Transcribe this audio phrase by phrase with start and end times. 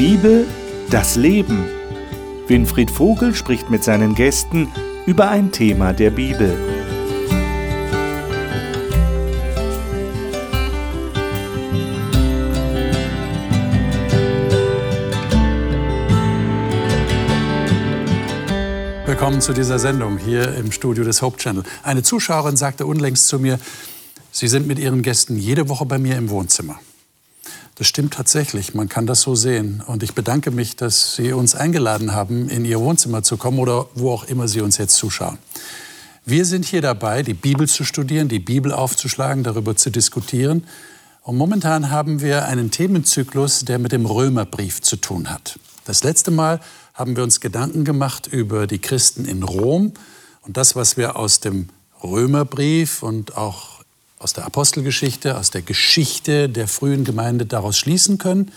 [0.00, 0.46] Bibel,
[0.88, 1.66] das Leben.
[2.46, 4.72] Winfried Vogel spricht mit seinen Gästen
[5.04, 6.56] über ein Thema der Bibel.
[19.04, 21.64] Willkommen zu dieser Sendung hier im Studio des Hope Channel.
[21.82, 23.58] Eine Zuschauerin sagte unlängst zu mir,
[24.32, 26.80] Sie sind mit Ihren Gästen jede Woche bei mir im Wohnzimmer.
[27.80, 29.82] Das stimmt tatsächlich, man kann das so sehen.
[29.86, 33.86] Und ich bedanke mich, dass Sie uns eingeladen haben, in Ihr Wohnzimmer zu kommen oder
[33.94, 35.38] wo auch immer Sie uns jetzt zuschauen.
[36.26, 40.66] Wir sind hier dabei, die Bibel zu studieren, die Bibel aufzuschlagen, darüber zu diskutieren.
[41.22, 45.58] Und momentan haben wir einen Themenzyklus, der mit dem Römerbrief zu tun hat.
[45.86, 46.60] Das letzte Mal
[46.92, 49.94] haben wir uns Gedanken gemacht über die Christen in Rom
[50.42, 51.70] und das, was wir aus dem
[52.04, 53.79] Römerbrief und auch
[54.20, 58.52] aus der Apostelgeschichte, aus der Geschichte der frühen Gemeinde daraus schließen können.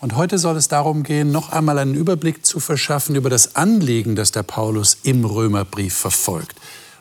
[0.00, 4.16] Und heute soll es darum gehen, noch einmal einen Überblick zu verschaffen über das Anliegen,
[4.16, 6.56] das der Paulus im Römerbrief verfolgt.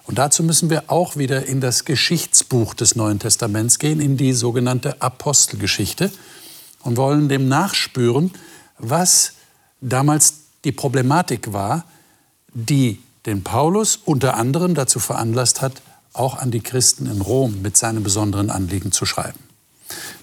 [0.05, 4.33] Und dazu müssen wir auch wieder in das Geschichtsbuch des Neuen Testaments gehen, in die
[4.33, 6.11] sogenannte Apostelgeschichte
[6.83, 8.31] und wollen dem nachspüren,
[8.77, 9.33] was
[9.81, 11.85] damals die Problematik war,
[12.53, 15.81] die den Paulus unter anderem dazu veranlasst hat,
[16.13, 19.39] auch an die Christen in Rom mit seinem besonderen Anliegen zu schreiben.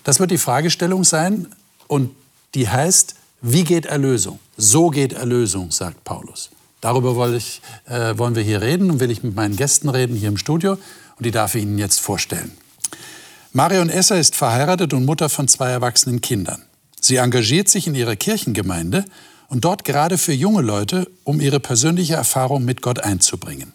[0.04, 1.48] Das wird die Fragestellung sein
[1.88, 2.10] und
[2.54, 4.38] die heißt, wie geht Erlösung?
[4.56, 6.50] So geht Erlösung, sagt Paulus.
[6.80, 10.36] Darüber äh, wollen wir hier reden und will ich mit meinen Gästen reden hier im
[10.36, 12.52] Studio und die darf ich Ihnen jetzt vorstellen.
[13.52, 16.62] Marion Esser ist verheiratet und Mutter von zwei erwachsenen Kindern.
[17.00, 19.04] Sie engagiert sich in ihrer Kirchengemeinde
[19.48, 23.72] und dort gerade für junge Leute, um ihre persönliche Erfahrung mit Gott einzubringen.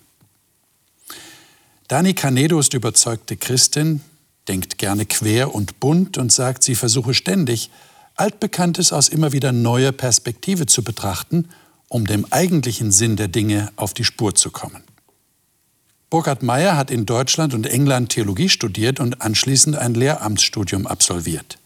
[1.91, 3.99] Dani Canedo ist überzeugte Christin,
[4.47, 7.69] denkt gerne quer und bunt und sagt, sie versuche ständig,
[8.15, 11.49] Altbekanntes aus immer wieder neuer Perspektive zu betrachten,
[11.89, 14.85] um dem eigentlichen Sinn der Dinge auf die Spur zu kommen.
[16.09, 21.57] Burkhard Meyer hat in Deutschland und England Theologie studiert und anschließend ein Lehramtsstudium absolviert.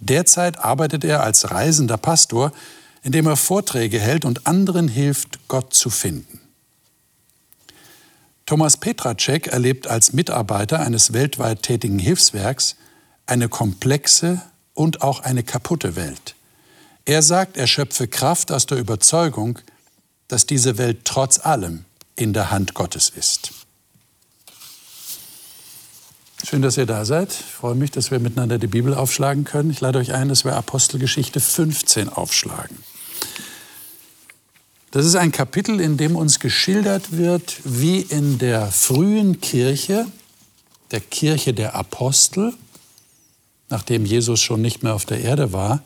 [0.00, 2.54] Derzeit arbeitet er als reisender Pastor,
[3.02, 6.40] indem er Vorträge hält und anderen hilft, Gott zu finden.
[8.46, 12.76] Thomas Petracek erlebt als Mitarbeiter eines weltweit tätigen Hilfswerks
[13.26, 14.42] eine komplexe
[14.74, 16.34] und auch eine kaputte Welt.
[17.06, 19.58] Er sagt, er schöpfe Kraft aus der Überzeugung,
[20.28, 21.84] dass diese Welt trotz allem
[22.16, 23.52] in der Hand Gottes ist.
[26.46, 27.30] Schön, dass ihr da seid.
[27.30, 29.70] Ich freue mich, dass wir miteinander die Bibel aufschlagen können.
[29.70, 32.76] Ich lade euch ein, dass wir Apostelgeschichte 15 aufschlagen.
[34.94, 40.06] Das ist ein Kapitel, in dem uns geschildert wird, wie in der frühen Kirche,
[40.92, 42.54] der Kirche der Apostel,
[43.70, 45.82] nachdem Jesus schon nicht mehr auf der Erde war,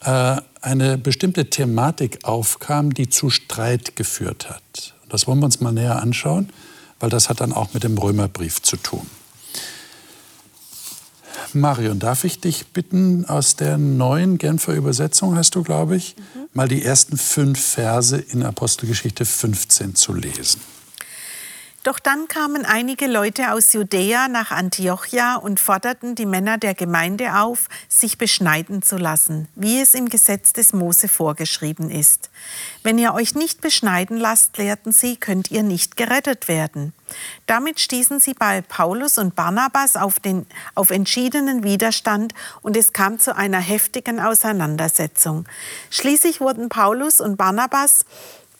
[0.00, 4.94] äh, eine bestimmte Thematik aufkam, die zu Streit geführt hat.
[5.08, 6.50] Das wollen wir uns mal näher anschauen,
[6.98, 9.06] weil das hat dann auch mit dem Römerbrief zu tun.
[11.52, 16.45] Marion, darf ich dich bitten, aus der neuen Genfer Übersetzung hast du, glaube ich, mhm.
[16.56, 20.60] Mal die ersten fünf Verse in Apostelgeschichte 15 zu lesen.
[21.86, 27.36] Doch dann kamen einige Leute aus Judäa nach Antiochia und forderten die Männer der Gemeinde
[27.36, 32.30] auf, sich beschneiden zu lassen, wie es im Gesetz des Mose vorgeschrieben ist.
[32.82, 36.92] Wenn ihr euch nicht beschneiden lasst, lehrten sie, könnt ihr nicht gerettet werden.
[37.46, 40.44] Damit stießen sie bei Paulus und Barnabas auf, den,
[40.74, 45.46] auf entschiedenen Widerstand und es kam zu einer heftigen Auseinandersetzung.
[45.90, 48.04] Schließlich wurden Paulus und Barnabas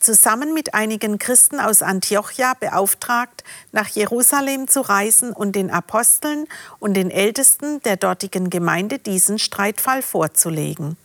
[0.06, 6.46] zusammen mit einigen Christen aus Antiochia beauftragt, nach Jerusalem zu reisen und den Aposteln
[6.78, 10.96] und den Ältesten der dortigen Gemeinde diesen Streitfall vorzulegen.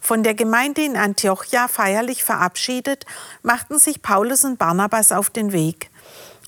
[0.00, 3.06] Von der Gemeinde in Antiochia feierlich verabschiedet,
[3.44, 5.90] machten sich Paulus und Barnabas auf den Weg.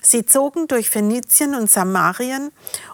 [0.03, 2.50] Sie zogen durch Phönizien und Samarien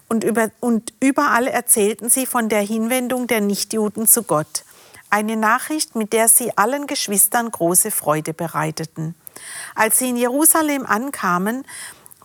[0.08, 4.64] und, über, und überall erzählten sie von der Hinwendung der Nichtjuden zu Gott.
[5.10, 9.16] Eine Nachricht, mit der sie allen Geschwistern große Freude bereiteten.
[9.74, 11.64] Als sie in Jerusalem ankamen,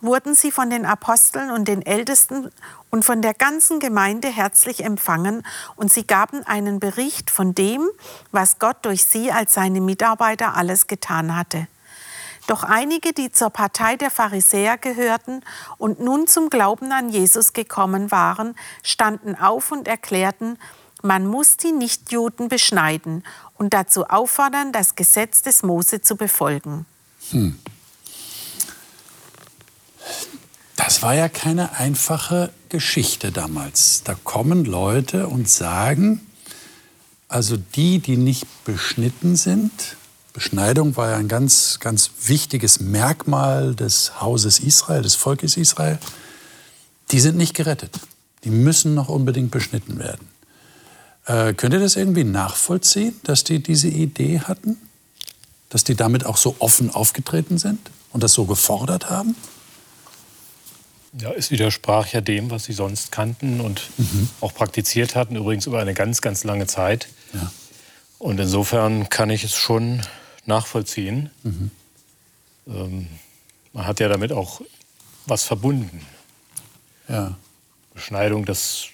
[0.00, 2.50] wurden sie von den Aposteln und den Ältesten
[2.90, 5.42] und von der ganzen Gemeinde herzlich empfangen
[5.74, 7.88] und sie gaben einen Bericht von dem,
[8.30, 11.66] was Gott durch sie als seine Mitarbeiter alles getan hatte.
[12.46, 15.42] Doch einige, die zur Partei der Pharisäer gehörten
[15.78, 18.54] und nun zum Glauben an Jesus gekommen waren,
[18.84, 20.56] standen auf und erklärten,
[21.06, 23.24] man muss die Nichtjuden beschneiden
[23.56, 26.84] und dazu auffordern, das Gesetz des Mose zu befolgen.
[27.30, 27.58] Hm.
[30.76, 34.02] Das war ja keine einfache Geschichte damals.
[34.04, 36.20] Da kommen Leute und sagen,
[37.28, 39.96] Also die, die nicht beschnitten sind,
[40.32, 45.98] Beschneidung war ja ein ganz, ganz wichtiges Merkmal des Hauses Israel, des Volkes Israel,
[47.10, 47.98] die sind nicht gerettet.
[48.44, 50.25] Die müssen noch unbedingt beschnitten werden.
[51.26, 54.76] Äh, könnt ihr das irgendwie nachvollziehen, dass die diese Idee hatten?
[55.68, 59.34] Dass die damit auch so offen aufgetreten sind und das so gefordert haben?
[61.18, 64.28] Ja, es widersprach ja dem, was sie sonst kannten und mhm.
[64.40, 67.08] auch praktiziert hatten, übrigens über eine ganz, ganz lange Zeit.
[67.32, 67.50] Ja.
[68.18, 70.02] Und insofern kann ich es schon
[70.44, 71.30] nachvollziehen.
[71.42, 71.70] Mhm.
[72.66, 73.08] Ähm,
[73.72, 74.60] man hat ja damit auch
[75.26, 76.02] was verbunden.
[77.08, 77.36] Ja.
[77.94, 78.86] Beschneidung, das,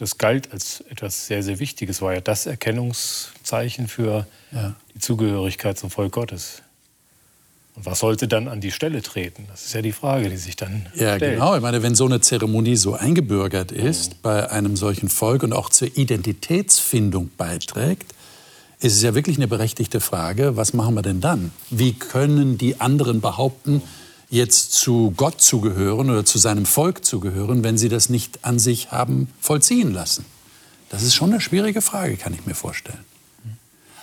[0.00, 4.74] das galt als etwas sehr, sehr Wichtiges, war ja das Erkennungszeichen für ja.
[4.94, 6.62] die Zugehörigkeit zum Volk Gottes.
[7.76, 9.44] Und was sollte dann an die Stelle treten?
[9.50, 11.34] Das ist ja die Frage, die sich dann ja, stellt.
[11.34, 11.54] genau.
[11.54, 14.16] Ich meine, wenn so eine Zeremonie so eingebürgert ist mhm.
[14.22, 18.14] bei einem solchen Volk und auch zur Identitätsfindung beiträgt,
[18.80, 21.52] ist es ja wirklich eine berechtigte Frage, was machen wir denn dann?
[21.68, 23.82] Wie können die anderen behaupten,
[24.30, 28.44] jetzt zu Gott zu gehören oder zu seinem Volk zu gehören, wenn sie das nicht
[28.44, 30.24] an sich haben vollziehen lassen?
[30.88, 33.04] Das ist schon eine schwierige Frage, kann ich mir vorstellen.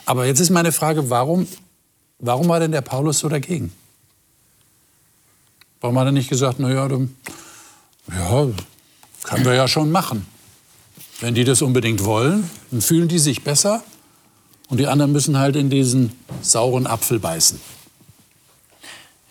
[0.06, 1.46] Aber jetzt ist meine Frage, warum
[2.18, 3.72] Warum war denn der Paulus so dagegen?
[5.80, 6.88] Warum hat er nicht gesagt, naja,
[8.08, 8.48] ja,
[9.22, 10.26] können wir ja schon machen.
[11.20, 13.84] Wenn die das unbedingt wollen, dann fühlen die sich besser
[14.68, 17.60] und die anderen müssen halt in diesen sauren Apfel beißen.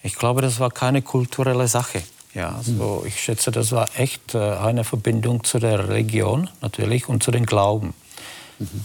[0.03, 2.03] Ich glaube, das war keine kulturelle Sache.
[2.37, 7.23] Ja, also ich schätze, das war echt äh, eine Verbindung zu der Religion natürlich und
[7.23, 7.95] zu den Glauben.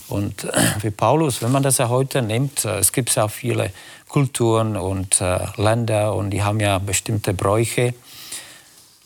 [0.08, 3.70] Und äh, wie Paulus, wenn man das ja heute nimmt, äh, es gibt ja viele
[4.08, 5.22] Kulturen und
[5.56, 7.94] Länder und die haben ja bestimmte Bräuche.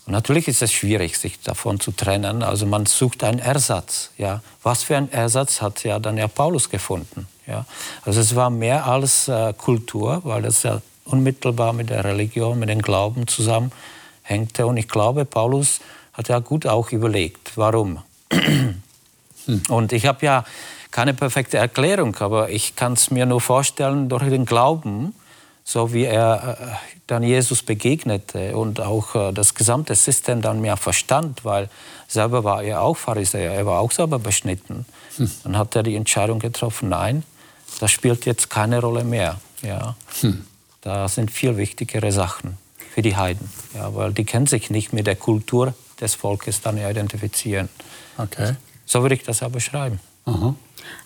[0.04, 2.42] Und natürlich ist es schwierig, sich davon zu trennen.
[2.42, 4.10] Also man sucht einen Ersatz.
[4.18, 4.42] Ja.
[4.64, 7.28] Was für einen Ersatz hat ja dann ja Paulus gefunden?
[7.46, 7.66] Ja.
[8.04, 12.82] Also es war mehr als Kultur, weil das ja unmittelbar mit der Religion, mit dem
[12.82, 14.66] Glauben zusammenhängte.
[14.66, 15.80] Und ich glaube, Paulus
[16.12, 18.00] hat ja gut auch überlegt, warum.
[18.30, 19.62] Hm.
[19.68, 20.44] Und ich habe ja
[20.90, 25.14] keine perfekte Erklärung, aber ich kann es mir nur vorstellen, durch den Glauben,
[25.62, 26.66] so wie er äh,
[27.06, 31.68] dann Jesus begegnete und auch äh, das gesamte System dann mehr verstand, weil
[32.08, 34.86] selber war er auch Pharisäer, er war auch selber beschnitten.
[35.16, 35.30] Hm.
[35.44, 37.22] Dann hat er die Entscheidung getroffen, nein,
[37.80, 39.40] das spielt jetzt keine Rolle mehr.
[39.62, 39.96] Ja.
[40.20, 40.46] Hm.
[40.86, 42.58] Da sind viel wichtigere Sachen
[42.94, 46.78] für die Heiden, ja, weil die kennen sich nicht mit der Kultur des Volkes dann
[46.78, 47.68] identifizieren.
[48.16, 48.52] Okay.
[48.84, 49.98] So würde ich das aber beschreiben.
[50.26, 50.54] Aha.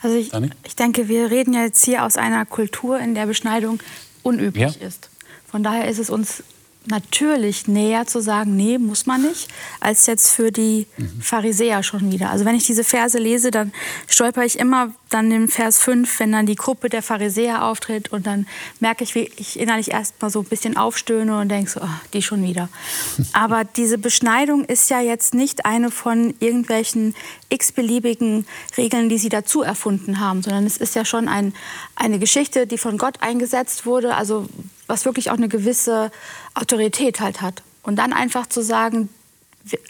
[0.02, 0.32] Also ich,
[0.64, 3.80] ich, denke, wir reden ja jetzt hier aus einer Kultur, in der Beschneidung
[4.22, 4.86] unüblich ja.
[4.86, 5.08] ist.
[5.50, 6.42] Von daher ist es uns
[6.86, 9.48] natürlich näher zu sagen, nee, muss man nicht,
[9.80, 11.20] als jetzt für die mhm.
[11.20, 12.30] Pharisäer schon wieder.
[12.30, 13.72] Also wenn ich diese Verse lese, dann
[14.08, 18.26] stolper ich immer dann im Vers 5, wenn dann die Gruppe der Pharisäer auftritt und
[18.26, 18.46] dann
[18.78, 22.22] merke ich, wie ich innerlich erstmal so ein bisschen aufstöhne und denke so, oh, die
[22.22, 22.68] schon wieder.
[23.32, 27.14] Aber diese Beschneidung ist ja jetzt nicht eine von irgendwelchen
[27.50, 31.52] x-beliebigen Regeln, die sie dazu erfunden haben, sondern es ist ja schon ein,
[31.96, 34.48] eine Geschichte, die von Gott eingesetzt wurde, also
[34.90, 36.10] was wirklich auch eine gewisse
[36.54, 37.62] Autorität halt hat.
[37.82, 39.08] Und dann einfach zu sagen,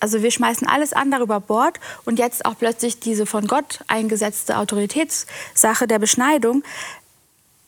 [0.00, 4.58] also wir schmeißen alles andere über Bord und jetzt auch plötzlich diese von Gott eingesetzte
[4.58, 6.62] Autoritätssache der Beschneidung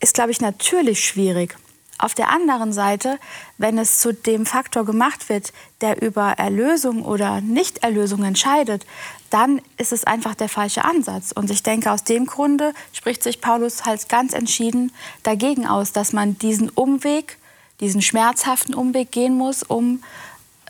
[0.00, 1.56] ist, glaube ich, natürlich schwierig.
[2.02, 3.20] Auf der anderen Seite,
[3.58, 8.84] wenn es zu dem Faktor gemacht wird, der über Erlösung oder Nichterlösung entscheidet,
[9.30, 11.30] dann ist es einfach der falsche Ansatz.
[11.30, 14.90] Und ich denke, aus dem Grunde spricht sich Paulus halt ganz entschieden
[15.22, 17.38] dagegen aus, dass man diesen Umweg,
[17.78, 20.02] diesen schmerzhaften Umweg gehen muss, um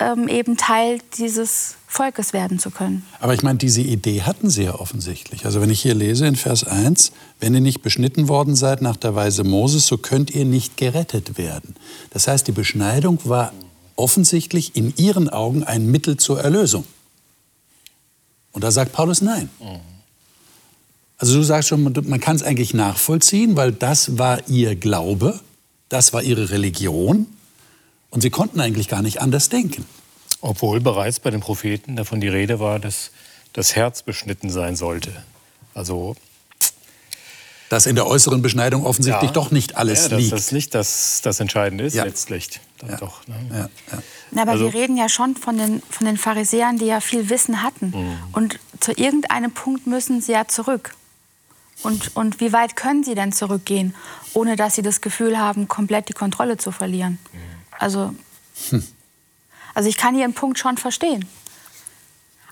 [0.02, 3.04] ähm, eben Teil dieses Volkes werden zu können.
[3.20, 5.44] Aber ich meine, diese Idee hatten sie ja offensichtlich.
[5.44, 8.96] Also wenn ich hier lese in Vers 1, wenn ihr nicht beschnitten worden seid nach
[8.96, 11.76] der Weise Moses, so könnt ihr nicht gerettet werden.
[12.10, 13.52] Das heißt, die Beschneidung war
[13.96, 16.84] offensichtlich in ihren Augen ein Mittel zur Erlösung.
[18.52, 19.48] Und da sagt Paulus nein.
[21.18, 25.38] Also du sagst schon, man kann es eigentlich nachvollziehen, weil das war ihr Glaube,
[25.88, 27.26] das war ihre Religion.
[28.12, 29.86] Und sie konnten eigentlich gar nicht anders denken.
[30.42, 33.10] Obwohl bereits bei den Propheten davon die Rede war, dass
[33.54, 35.10] das Herz beschnitten sein sollte.
[35.74, 36.14] Also
[37.70, 40.32] dass in der äußeren Beschneidung offensichtlich ja, doch nicht alles ja, dass liegt.
[40.32, 42.04] das nicht das, das Entscheidende ist ja.
[42.04, 42.60] letztlich.
[42.86, 42.96] Ja.
[42.96, 43.70] Doch, ne?
[43.90, 43.98] ja,
[44.30, 47.30] Na, aber also, wir reden ja schon von den, von den Pharisäern, die ja viel
[47.30, 47.94] Wissen hatten.
[47.96, 48.18] Mhm.
[48.32, 50.94] Und zu irgendeinem Punkt müssen sie ja zurück.
[51.82, 53.94] Und, und wie weit können sie denn zurückgehen,
[54.34, 57.18] ohne dass sie das Gefühl haben, komplett die Kontrolle zu verlieren?
[57.32, 57.61] Mhm.
[57.82, 58.14] Also,
[58.70, 58.86] hm.
[59.74, 61.28] also ich kann Ihren Punkt schon verstehen.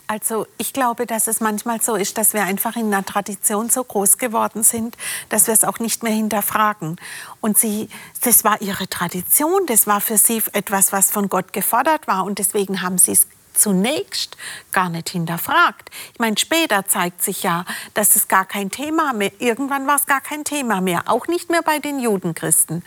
[0.08, 3.84] Also ich glaube, dass es manchmal so ist, dass wir einfach in einer Tradition so
[3.84, 4.96] groß geworden sind,
[5.28, 6.96] dass wir es auch nicht mehr hinterfragen.
[7.40, 7.88] Und sie,
[8.22, 12.40] das war ihre Tradition, das war für sie etwas, was von Gott gefordert war und
[12.40, 13.28] deswegen haben sie es
[13.60, 14.36] zunächst
[14.72, 15.90] gar nicht hinterfragt.
[16.12, 17.64] Ich meine, später zeigt sich ja,
[17.94, 21.50] dass es gar kein Thema mehr, irgendwann war es gar kein Thema mehr, auch nicht
[21.50, 22.84] mehr bei den Judenchristen.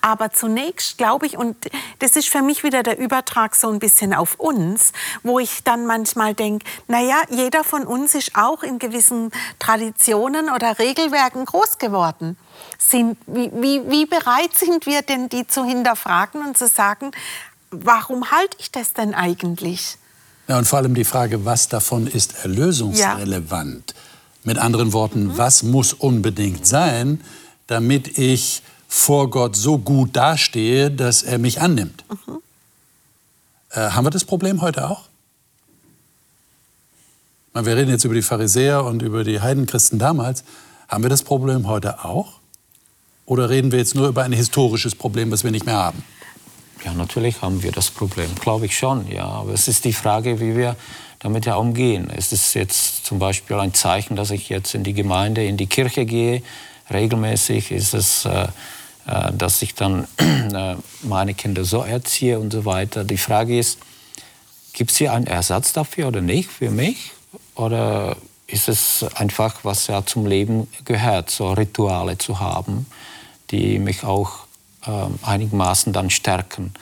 [0.00, 1.56] Aber zunächst glaube ich, und
[2.00, 5.86] das ist für mich wieder der Übertrag so ein bisschen auf uns, wo ich dann
[5.86, 12.36] manchmal denke, naja, jeder von uns ist auch in gewissen Traditionen oder Regelwerken groß geworden.
[12.76, 17.12] Sind, wie, wie, wie bereit sind wir denn, die zu hinterfragen und zu sagen,
[17.70, 19.98] warum halte ich das denn eigentlich?
[20.48, 23.92] Ja, und vor allem die Frage, was davon ist erlösungsrelevant?
[23.94, 24.00] Ja.
[24.44, 25.38] Mit anderen Worten, mhm.
[25.38, 27.20] was muss unbedingt sein,
[27.66, 32.02] damit ich vor Gott so gut dastehe, dass er mich annimmt?
[32.08, 32.38] Mhm.
[33.70, 35.04] Äh, haben wir das Problem heute auch?
[37.52, 40.44] Wir reden jetzt über die Pharisäer und über die Heidenchristen damals.
[40.86, 42.38] Haben wir das Problem heute auch?
[43.26, 46.02] Oder reden wir jetzt nur über ein historisches Problem, was wir nicht mehr haben?
[46.84, 49.10] Ja, natürlich haben wir das Problem, glaube ich schon.
[49.10, 50.76] Ja, aber es ist die Frage, wie wir
[51.18, 52.10] damit ja umgehen.
[52.14, 55.66] Es ist jetzt zum Beispiel ein Zeichen, dass ich jetzt in die Gemeinde, in die
[55.66, 56.42] Kirche gehe.
[56.90, 58.48] Regelmäßig ist es, äh,
[59.06, 63.04] äh dass ich dann äh, meine Kinder so erziehe und so weiter.
[63.04, 63.78] Die Frage ist,
[64.72, 67.12] gibt es hier einen Ersatz dafür oder nicht für mich?
[67.56, 68.16] Oder
[68.46, 72.86] ist es einfach, was ja zum Leben gehört, so Rituale zu haben,
[73.50, 74.47] die mich auch
[75.22, 76.72] einigermaßen dann stärken.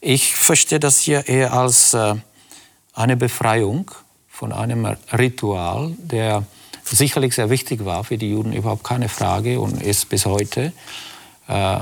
[0.00, 2.16] Ich verstehe das hier eher als äh,
[2.92, 3.90] eine Befreiung
[4.28, 6.44] von einem Ritual, der
[6.84, 10.72] sicherlich sehr wichtig war für die Juden, überhaupt keine Frage und ist bis heute.
[11.46, 11.78] Äh,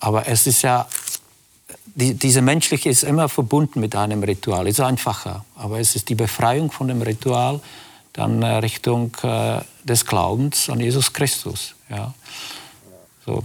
[0.00, 0.88] aber es ist ja,
[1.84, 5.44] die, diese menschliche ist immer verbunden mit einem Ritual, ist einfacher.
[5.54, 7.60] Aber es ist die Befreiung von dem Ritual
[8.14, 9.12] dann äh, Richtung
[9.84, 11.74] des Glaubens an Jesus Christus.
[11.90, 12.14] Ja.
[13.26, 13.44] So.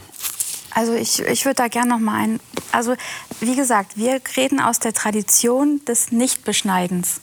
[0.73, 2.39] Also ich, ich würde da gerne noch mal ein.
[2.71, 2.95] Also
[3.39, 7.21] wie gesagt, wir reden aus der Tradition des Nichtbeschneidens.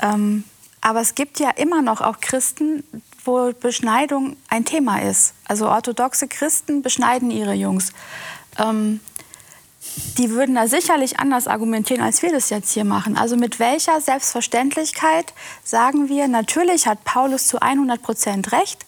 [0.00, 0.44] Ähm,
[0.80, 2.84] aber es gibt ja immer noch auch Christen,
[3.24, 5.34] wo Beschneidung ein Thema ist.
[5.44, 7.92] Also orthodoxe Christen beschneiden ihre Jungs.
[8.58, 9.00] Ähm,
[10.16, 13.16] die würden da sicherlich anders argumentieren, als wir das jetzt hier machen.
[13.16, 15.32] Also mit welcher Selbstverständlichkeit
[15.64, 18.84] sagen wir, natürlich hat Paulus zu 100 Prozent recht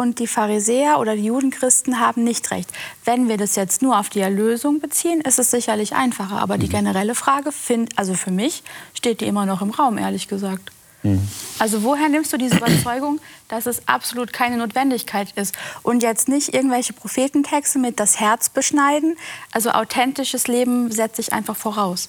[0.00, 2.70] und die Pharisäer oder die Judenchristen haben nicht recht.
[3.04, 6.40] Wenn wir das jetzt nur auf die Erlösung beziehen, ist es sicherlich einfacher.
[6.40, 6.72] Aber die mhm.
[6.72, 8.62] generelle Frage, find, also für mich,
[8.94, 10.72] steht die immer noch im Raum, ehrlich gesagt.
[11.02, 11.28] Mhm.
[11.58, 15.54] Also woher nimmst du diese Überzeugung, dass es absolut keine Notwendigkeit ist?
[15.82, 19.18] Und jetzt nicht irgendwelche Prophetentexte mit das Herz beschneiden.
[19.52, 22.08] Also authentisches Leben setze ich einfach voraus.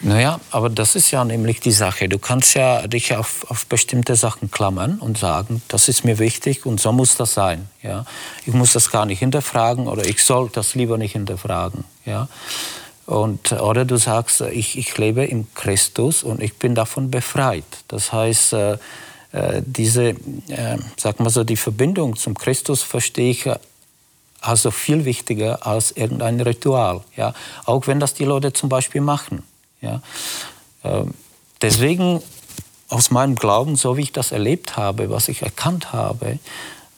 [0.00, 2.08] Naja, aber das ist ja nämlich die Sache.
[2.08, 6.66] Du kannst ja dich auf, auf bestimmte Sachen klammern und sagen, das ist mir wichtig
[6.66, 7.68] und so muss das sein.
[7.82, 8.04] Ja?
[8.46, 11.84] Ich muss das gar nicht hinterfragen oder ich soll das lieber nicht hinterfragen.
[12.04, 12.28] Ja?
[13.06, 17.64] Und, oder du sagst, ich, ich lebe in Christus und ich bin davon befreit.
[17.88, 18.78] Das heißt, äh,
[19.32, 23.50] äh diese, äh, sag mal so, die Verbindung zum Christus verstehe ich
[24.40, 27.00] also viel wichtiger als irgendein Ritual.
[27.16, 27.34] Ja?
[27.64, 29.42] Auch wenn das die Leute zum Beispiel machen.
[29.80, 30.00] Ja?
[30.84, 31.14] Ähm,
[31.62, 32.22] deswegen
[32.88, 36.38] aus meinem Glauben, so wie ich das erlebt habe, was ich erkannt habe,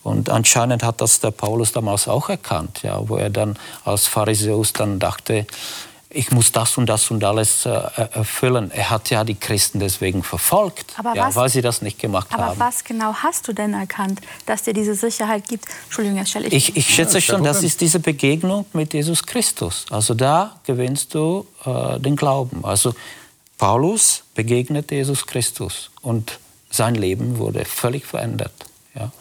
[0.02, 4.72] und anscheinend hat das der Paulus damals auch erkannt, ja, wo er dann als Pharisäus
[4.72, 5.46] dann dachte,
[6.12, 8.71] ich muss das und das und alles äh, erfüllen.
[8.73, 12.47] Er hat ja die Christen deswegen verfolgt, ja, was, weil sie das nicht gemacht aber
[12.47, 12.61] haben.
[12.61, 15.67] Aber was genau hast du denn erkannt, dass dir diese Sicherheit gibt?
[15.85, 16.47] Entschuldigung, Herr Schell.
[16.47, 19.87] Ich, ich, ich schätze ja, schon, das ist diese Begegnung mit Jesus Christus.
[19.90, 22.64] Also da gewinnst du äh, den Glauben.
[22.64, 22.95] Also
[23.57, 26.38] Paulus begegnet Jesus Christus und
[26.71, 28.52] sein Leben wurde völlig verändert.
[28.95, 29.12] Ja.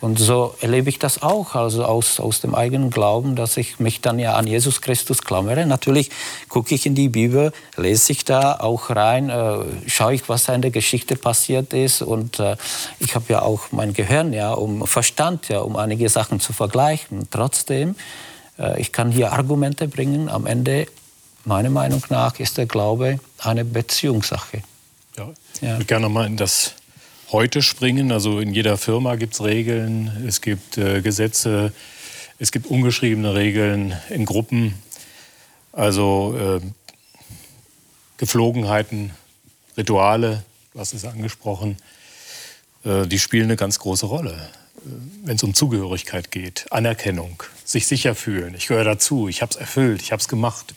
[0.00, 4.02] Und so erlebe ich das auch, also aus, aus dem eigenen Glauben, dass ich mich
[4.02, 5.64] dann ja an Jesus Christus klammere.
[5.64, 6.10] Natürlich
[6.48, 10.54] gucke ich in die Bibel, lese ich da auch rein, äh, schaue ich, was da
[10.54, 12.02] in der Geschichte passiert ist.
[12.02, 12.56] Und äh,
[12.98, 17.28] ich habe ja auch mein Gehirn, ja, um Verstand, ja, um einige Sachen zu vergleichen.
[17.30, 17.96] Trotzdem,
[18.58, 20.28] äh, ich kann hier Argumente bringen.
[20.28, 20.88] Am Ende,
[21.46, 24.62] meiner Meinung nach, ist der Glaube eine Beziehungssache.
[25.16, 26.74] Ja, ich würde gerne mal in das
[27.32, 28.12] heute springen.
[28.12, 31.72] Also in jeder Firma gibt es Regeln, es gibt äh, Gesetze,
[32.38, 34.74] es gibt ungeschriebene Regeln in Gruppen.
[35.72, 36.60] Also äh,
[38.18, 39.10] Geflogenheiten,
[39.76, 41.76] Rituale, du hast es angesprochen,
[42.84, 44.32] äh, die spielen eine ganz große Rolle.
[44.32, 44.88] Äh,
[45.24, 49.56] Wenn es um Zugehörigkeit geht, Anerkennung, sich sicher fühlen, ich gehöre dazu, ich habe es
[49.56, 50.74] erfüllt, ich habe es gemacht,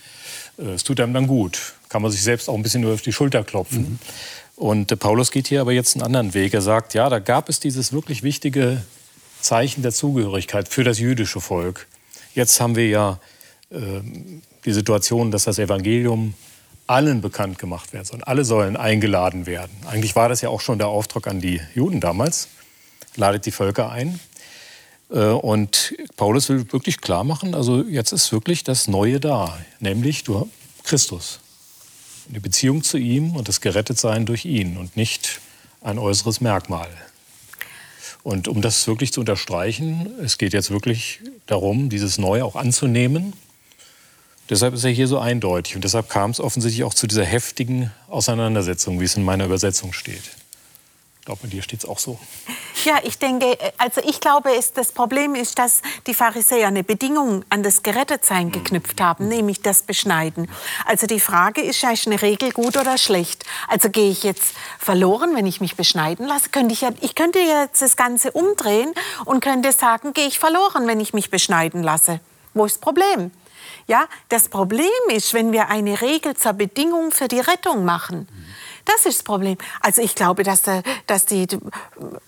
[0.58, 3.02] äh, es tut einem dann gut, kann man sich selbst auch ein bisschen nur auf
[3.02, 3.82] die Schulter klopfen.
[3.82, 4.00] Mhm.
[4.60, 6.54] Und Paulus geht hier aber jetzt einen anderen Weg.
[6.54, 8.84] Er sagt, ja, da gab es dieses wirklich wichtige
[9.40, 11.88] Zeichen der Zugehörigkeit für das jüdische Volk.
[12.36, 13.20] Jetzt haben wir ja
[13.72, 14.02] äh,
[14.66, 16.34] die Situation, dass das Evangelium
[16.88, 18.22] allen bekannt gemacht werden soll.
[18.24, 19.72] Alle sollen eingeladen werden.
[19.88, 22.50] Eigentlich war das ja auch schon der Auftrag an die Juden damals.
[23.16, 24.20] Ladet die Völker ein.
[25.10, 30.26] Äh, und Paulus will wirklich klar machen, also jetzt ist wirklich das Neue da, nämlich
[30.26, 30.50] du,
[30.84, 31.40] Christus
[32.30, 35.42] die Beziehung zu ihm und das Gerettetsein durch ihn und nicht
[35.82, 36.90] ein äußeres Merkmal.
[38.24, 43.34] Und um das wirklich zu unterstreichen, es geht jetzt wirklich darum, dieses Neue auch anzunehmen.
[44.50, 47.92] Deshalb ist er hier so eindeutig und deshalb kam es offensichtlich auch zu dieser heftigen
[48.08, 50.39] Auseinandersetzung, wie es in meiner Übersetzung steht
[51.30, 52.18] glaube, bei dir steht es auch so.
[52.86, 57.46] Ja, ich denke, also ich glaube, es, das Problem ist, dass die Pharisäer eine Bedingung
[57.50, 58.52] an das Gerettetsein mhm.
[58.54, 60.50] geknüpft haben, nämlich das Beschneiden.
[60.86, 63.46] Also die Frage ist, ist eine Regel gut oder schlecht?
[63.68, 66.50] Also gehe ich jetzt verloren, wenn ich mich beschneiden lasse?
[66.50, 68.92] Könnte ich, ja, ich könnte jetzt das Ganze umdrehen
[69.26, 72.22] und könnte sagen, gehe ich verloren, wenn ich mich beschneiden lasse?
[72.56, 73.30] Wo ist das Problem?
[73.86, 78.28] Ja, das Problem ist, wenn wir eine Regel zur Bedingung für die Rettung machen.
[78.90, 79.56] Das ist das Problem.
[79.82, 80.64] Also ich glaube, dass,
[81.06, 81.46] dass die,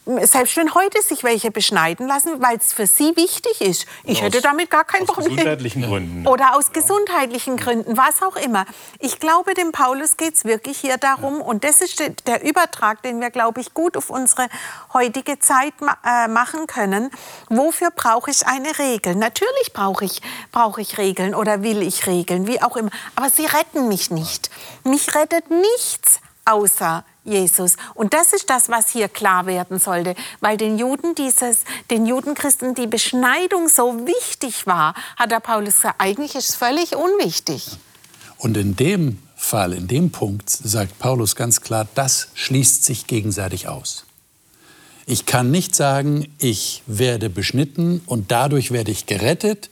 [0.06, 4.25] selbst wenn heute sich welche beschneiden lassen, weil es für sie wichtig ist, ich aus,
[4.25, 5.32] hätte damit gar kein aus Problem.
[5.32, 6.27] Aus gesundheitlichen Gründen.
[6.27, 6.80] Oder aus ja.
[6.80, 8.65] gesundheitlichen Gründen, was auch immer.
[9.00, 11.46] Ich glaube, dem Paulus geht es wirklich hier darum, ja.
[11.46, 14.48] und das ist der Übertrag, den wir, glaube ich, gut auf unsere
[14.94, 15.74] heutige Zeit
[16.06, 17.10] äh, machen können.
[17.50, 19.15] Wofür brauche ich eine Regel?
[19.15, 22.91] Natürlich brauche ich, brauche ich Regeln oder will ich Regeln, wie auch immer.
[23.15, 24.51] Aber sie retten mich nicht.
[24.84, 27.77] Mich rettet nichts außer Jesus.
[27.93, 32.74] Und das ist das, was hier klar werden sollte, weil den Juden dieses, den Judenchristen
[32.74, 37.77] die Beschneidung so wichtig war, hat der Paulus gesagt, eigentlich ist es völlig unwichtig.
[38.38, 43.67] Und in dem Fall, in dem Punkt sagt Paulus ganz klar, das schließt sich gegenseitig
[43.67, 44.05] aus.
[45.05, 49.70] Ich kann nicht sagen, ich werde beschnitten und dadurch werde ich gerettet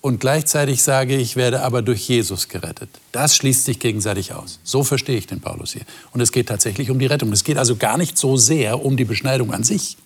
[0.00, 2.88] und gleichzeitig sage ich, werde aber durch Jesus gerettet.
[3.10, 4.60] Das schließt sich gegenseitig aus.
[4.62, 5.82] So verstehe ich den Paulus hier.
[6.12, 7.32] Und es geht tatsächlich um die Rettung.
[7.32, 9.96] Es geht also gar nicht so sehr um die Beschneidung an sich,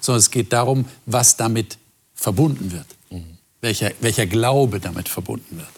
[0.00, 1.78] sondern es geht darum, was damit
[2.14, 2.86] verbunden wird.
[3.10, 3.38] Mhm.
[3.60, 5.68] Welcher, welcher Glaube damit verbunden wird.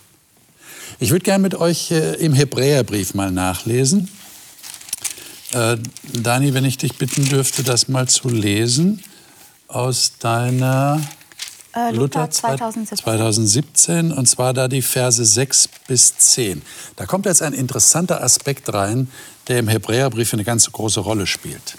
[0.98, 4.08] Ich würde gerne mit euch äh, im Hebräerbrief mal nachlesen.
[5.52, 5.76] Äh,
[6.14, 9.02] Dani, wenn ich dich bitten dürfte, das mal zu lesen
[9.68, 11.02] aus deiner
[11.78, 12.98] äh, Luther, 2017.
[12.98, 16.62] 2017 und zwar da die Verse 6 bis 10.
[16.96, 19.10] Da kommt jetzt ein interessanter Aspekt rein,
[19.46, 21.76] der im Hebräerbrief eine ganz große Rolle spielt.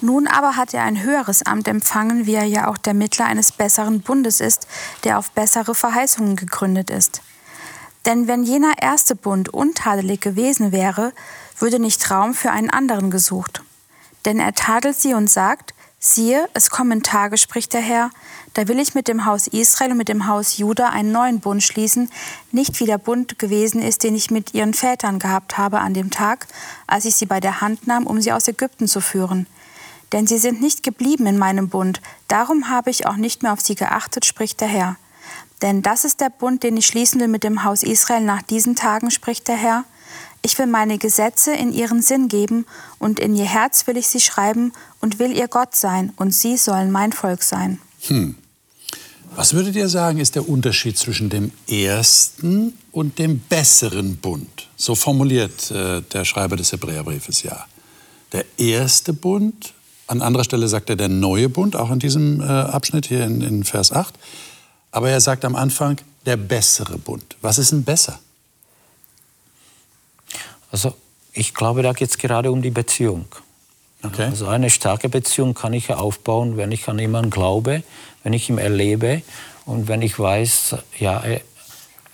[0.00, 3.50] Nun aber hat er ein höheres Amt empfangen, wie er ja auch der Mittler eines
[3.50, 4.68] besseren Bundes ist,
[5.02, 7.20] der auf bessere Verheißungen gegründet ist.
[8.06, 11.12] Denn wenn jener erste Bund untadelig gewesen wäre,
[11.58, 13.62] würde nicht Raum für einen anderen gesucht.
[14.24, 18.10] Denn er tadelt sie und sagt, Siehe, es kommen Tage, spricht der Herr,
[18.54, 21.60] da will ich mit dem Haus Israel und mit dem Haus Juda einen neuen Bund
[21.60, 22.08] schließen,
[22.52, 26.12] nicht wie der Bund gewesen ist, den ich mit ihren Vätern gehabt habe an dem
[26.12, 26.46] Tag,
[26.86, 29.48] als ich sie bei der Hand nahm, um sie aus Ägypten zu führen.
[30.12, 33.60] Denn sie sind nicht geblieben in meinem Bund, darum habe ich auch nicht mehr auf
[33.60, 34.96] sie geachtet, spricht der Herr.
[35.62, 38.76] Denn das ist der Bund, den ich schließen will mit dem Haus Israel nach diesen
[38.76, 39.84] Tagen, spricht der Herr.
[40.42, 42.64] Ich will meine Gesetze in ihren Sinn geben
[42.98, 46.56] und in ihr Herz will ich sie schreiben und will ihr Gott sein und sie
[46.56, 47.80] sollen mein Volk sein.
[48.06, 48.36] Hm.
[49.34, 54.68] Was würdet ihr sagen, ist der Unterschied zwischen dem ersten und dem besseren Bund?
[54.76, 57.66] So formuliert äh, der Schreiber des Hebräerbriefes ja.
[58.32, 59.74] Der erste Bund,
[60.06, 63.40] an anderer Stelle sagt er der neue Bund, auch in diesem äh, Abschnitt hier in,
[63.42, 64.14] in Vers 8.
[64.90, 67.36] Aber er sagt am Anfang der bessere Bund.
[67.40, 68.18] Was ist denn besser?
[70.70, 70.94] Also
[71.32, 73.26] ich glaube, da geht es gerade um die Beziehung.
[74.02, 74.24] Okay.
[74.24, 77.82] Also eine starke Beziehung kann ich aufbauen, wenn ich an jemanden glaube,
[78.22, 79.22] wenn ich ihn erlebe
[79.66, 81.40] und wenn ich weiß, ja, er,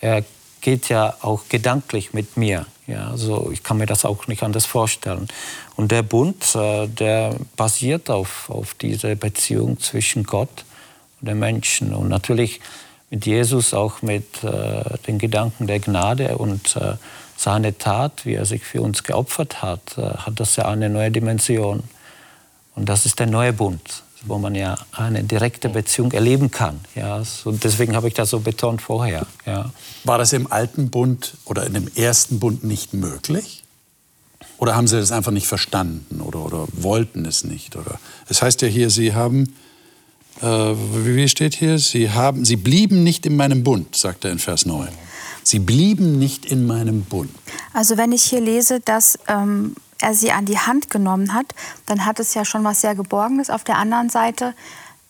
[0.01, 0.25] er
[0.61, 2.67] geht ja auch gedanklich mit mir.
[2.87, 5.29] Ja, also ich kann mir das auch nicht anders vorstellen.
[5.77, 10.65] Und der Bund, äh, der basiert auf, auf diese Beziehung zwischen Gott
[11.21, 11.95] und den Menschen.
[11.95, 12.61] Und natürlich
[13.11, 16.95] mit Jesus auch mit äh, den Gedanken der Gnade und äh,
[17.45, 21.11] seine Tat, wie er sich für uns geopfert hat, äh, hat das ja eine neue
[21.11, 21.85] Dimension.
[22.75, 26.81] Und das ist der neue Bund, wo man ja eine direkte Beziehung erleben kann.
[26.97, 29.27] Ja, und deswegen habe ich das so betont vorher.
[29.47, 29.71] Ja.
[30.03, 33.63] War das im alten Bund oder in dem ersten Bund nicht möglich?
[34.59, 37.77] Oder haben Sie das einfach nicht verstanden oder, oder wollten es nicht?
[37.77, 38.01] Oder?
[38.29, 39.55] Es heißt ja hier, Sie haben,
[40.41, 44.39] äh, wie steht hier, Sie, haben, Sie blieben nicht in meinem Bund, sagt er in
[44.39, 44.89] Vers 9.
[45.45, 47.31] Sie blieben nicht in meinem Bund.
[47.73, 51.55] Also wenn ich hier lese, dass ähm, er sie an die Hand genommen hat,
[51.87, 53.51] dann hat es ja schon was sehr Geborgenes.
[53.51, 54.55] Auf der anderen Seite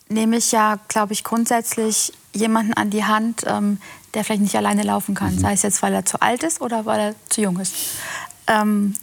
[0.08, 3.78] nehme ich ja, glaube ich, grundsätzlich jemanden an die Hand, ähm,
[4.14, 5.36] der vielleicht nicht alleine laufen kann.
[5.36, 5.38] Mhm.
[5.38, 7.74] Sei es jetzt, weil er zu alt ist oder weil er zu jung ist.
[8.46, 8.94] Ähm,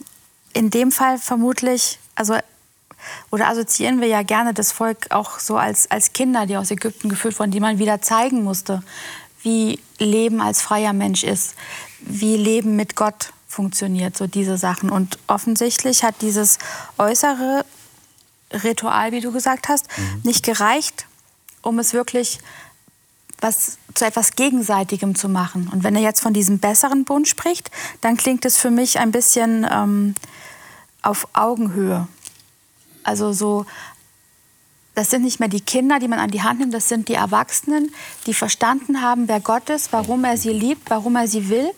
[0.52, 2.36] in dem Fall vermutlich, also
[3.30, 7.08] oder assoziieren wir ja gerne das Volk auch so als, als Kinder, die aus Ägypten
[7.08, 8.82] geführt wurden, die man wieder zeigen musste,
[9.42, 11.54] wie Leben als freier Mensch ist,
[12.00, 14.90] wie Leben mit Gott funktioniert, so diese Sachen.
[14.90, 16.58] Und offensichtlich hat dieses
[16.98, 17.64] äußere
[18.52, 20.20] Ritual, wie du gesagt hast, mhm.
[20.24, 21.06] nicht gereicht,
[21.62, 22.38] um es wirklich
[23.40, 25.68] was, zu etwas Gegenseitigem zu machen.
[25.72, 29.10] Und wenn er jetzt von diesem besseren Bund spricht, dann klingt es für mich ein
[29.10, 30.14] bisschen ähm,
[31.02, 32.06] auf Augenhöhe.
[33.02, 33.66] Also so,
[34.94, 37.14] das sind nicht mehr die Kinder, die man an die Hand nimmt, das sind die
[37.14, 37.94] Erwachsenen,
[38.26, 41.70] die verstanden haben, wer Gott ist, warum er sie liebt, warum er sie will,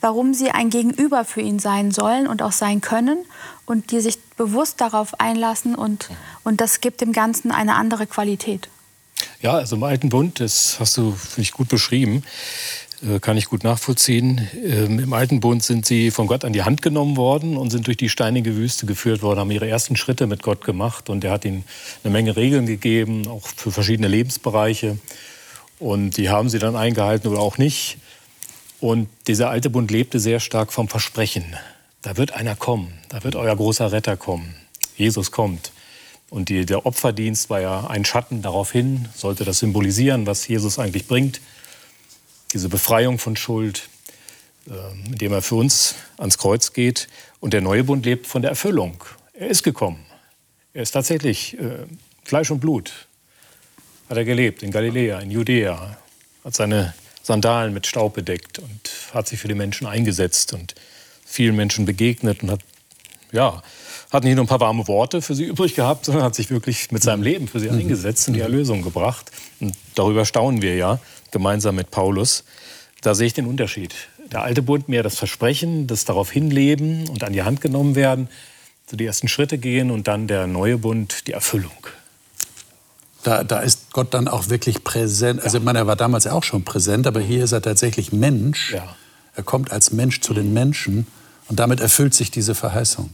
[0.00, 3.18] warum sie ein Gegenüber für ihn sein sollen und auch sein können
[3.66, 6.10] und die sich bewusst darauf einlassen und,
[6.44, 8.68] und das gibt dem Ganzen eine andere Qualität.
[9.40, 12.22] Ja, also im Alten Bund, das hast du, finde ich, gut beschrieben,
[13.20, 14.48] kann ich gut nachvollziehen.
[14.62, 17.86] Ähm, Im Alten Bund sind sie von Gott an die Hand genommen worden und sind
[17.86, 21.32] durch die steinige Wüste geführt worden, haben ihre ersten Schritte mit Gott gemacht und er
[21.32, 21.64] hat ihnen
[22.04, 24.98] eine Menge Regeln gegeben, auch für verschiedene Lebensbereiche.
[25.78, 27.96] Und die haben sie dann eingehalten oder auch nicht.
[28.80, 31.44] Und dieser alte Bund lebte sehr stark vom Versprechen.
[32.02, 34.54] Da wird einer kommen, da wird euer großer Retter kommen.
[34.96, 35.72] Jesus kommt.
[36.28, 40.78] Und die, der Opferdienst war ja ein Schatten darauf hin, sollte das symbolisieren, was Jesus
[40.78, 41.40] eigentlich bringt.
[42.52, 43.88] Diese Befreiung von Schuld,
[44.68, 44.72] äh,
[45.06, 47.08] indem er für uns ans Kreuz geht.
[47.40, 49.02] Und der neue Bund lebt von der Erfüllung.
[49.32, 50.04] Er ist gekommen.
[50.72, 51.86] Er ist tatsächlich äh,
[52.24, 53.08] Fleisch und Blut.
[54.08, 55.96] Hat er gelebt in Galiläa, in Judäa.
[56.44, 60.74] Hat seine Sandalen mit Staub bedeckt und hat sich für die Menschen eingesetzt und
[61.24, 62.60] vielen Menschen begegnet und hat
[63.32, 63.62] ja,
[64.10, 66.90] hat nicht nur ein paar warme Worte für sie übrig gehabt, sondern hat sich wirklich
[66.90, 67.78] mit seinem Leben für sie mhm.
[67.78, 69.30] eingesetzt und die Erlösung gebracht.
[69.60, 70.98] Und darüber staunen wir ja,
[71.32, 72.44] gemeinsam mit Paulus.
[73.02, 73.94] Da sehe ich den Unterschied.
[74.30, 78.28] Der alte Bund mehr das Versprechen, das darauf hinleben und an die Hand genommen werden,
[78.88, 81.72] so die ersten Schritte gehen und dann der neue Bund, die Erfüllung.
[83.22, 85.42] Da, da ist Gott dann auch wirklich präsent.
[85.42, 88.72] Also ich meine, er war damals auch schon präsent, aber hier ist er tatsächlich Mensch.
[88.72, 88.96] Ja.
[89.34, 91.06] Er kommt als Mensch zu den Menschen
[91.48, 93.10] und damit erfüllt sich diese Verheißung.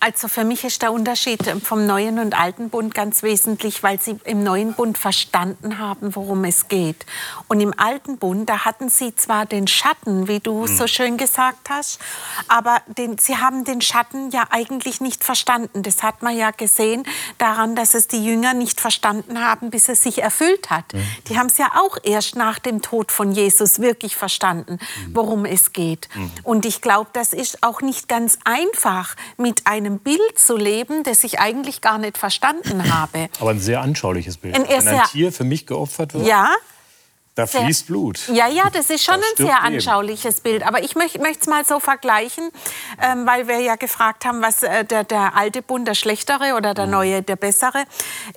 [0.00, 4.16] Also für mich ist der Unterschied vom neuen und alten Bund ganz wesentlich, weil sie
[4.24, 7.04] im neuen Bund verstanden haben, worum es geht.
[7.48, 10.66] Und im alten Bund, da hatten sie zwar den Schatten, wie du mhm.
[10.68, 11.98] so schön gesagt hast,
[12.46, 15.82] aber den, sie haben den Schatten ja eigentlich nicht verstanden.
[15.82, 17.02] Das hat man ja gesehen
[17.38, 20.92] daran, dass es die Jünger nicht verstanden haben, bis es sich erfüllt hat.
[20.92, 21.06] Mhm.
[21.28, 25.14] Die haben es ja auch erst nach dem Tod von Jesus wirklich verstanden, mhm.
[25.14, 26.08] worum es geht.
[26.14, 26.30] Mhm.
[26.44, 31.02] Und ich glaube, das ist auch nicht ganz einfach mit einem einem Bild zu leben,
[31.02, 33.28] das ich eigentlich gar nicht verstanden habe.
[33.40, 34.54] Aber ein sehr anschauliches Bild.
[34.54, 36.26] Ein, Wenn ein Tier für mich geopfert wird.
[36.26, 36.54] Ja,
[37.38, 38.26] da fließt Blut.
[38.32, 40.66] Ja, ja, das ist schon das ein sehr anschauliches Bild.
[40.66, 42.50] Aber ich möchte es mal so vergleichen,
[43.00, 46.74] ähm, weil wir ja gefragt haben, was äh, der, der, alte Bund, der schlechtere oder
[46.74, 46.92] der mhm.
[46.92, 47.84] neue, der bessere.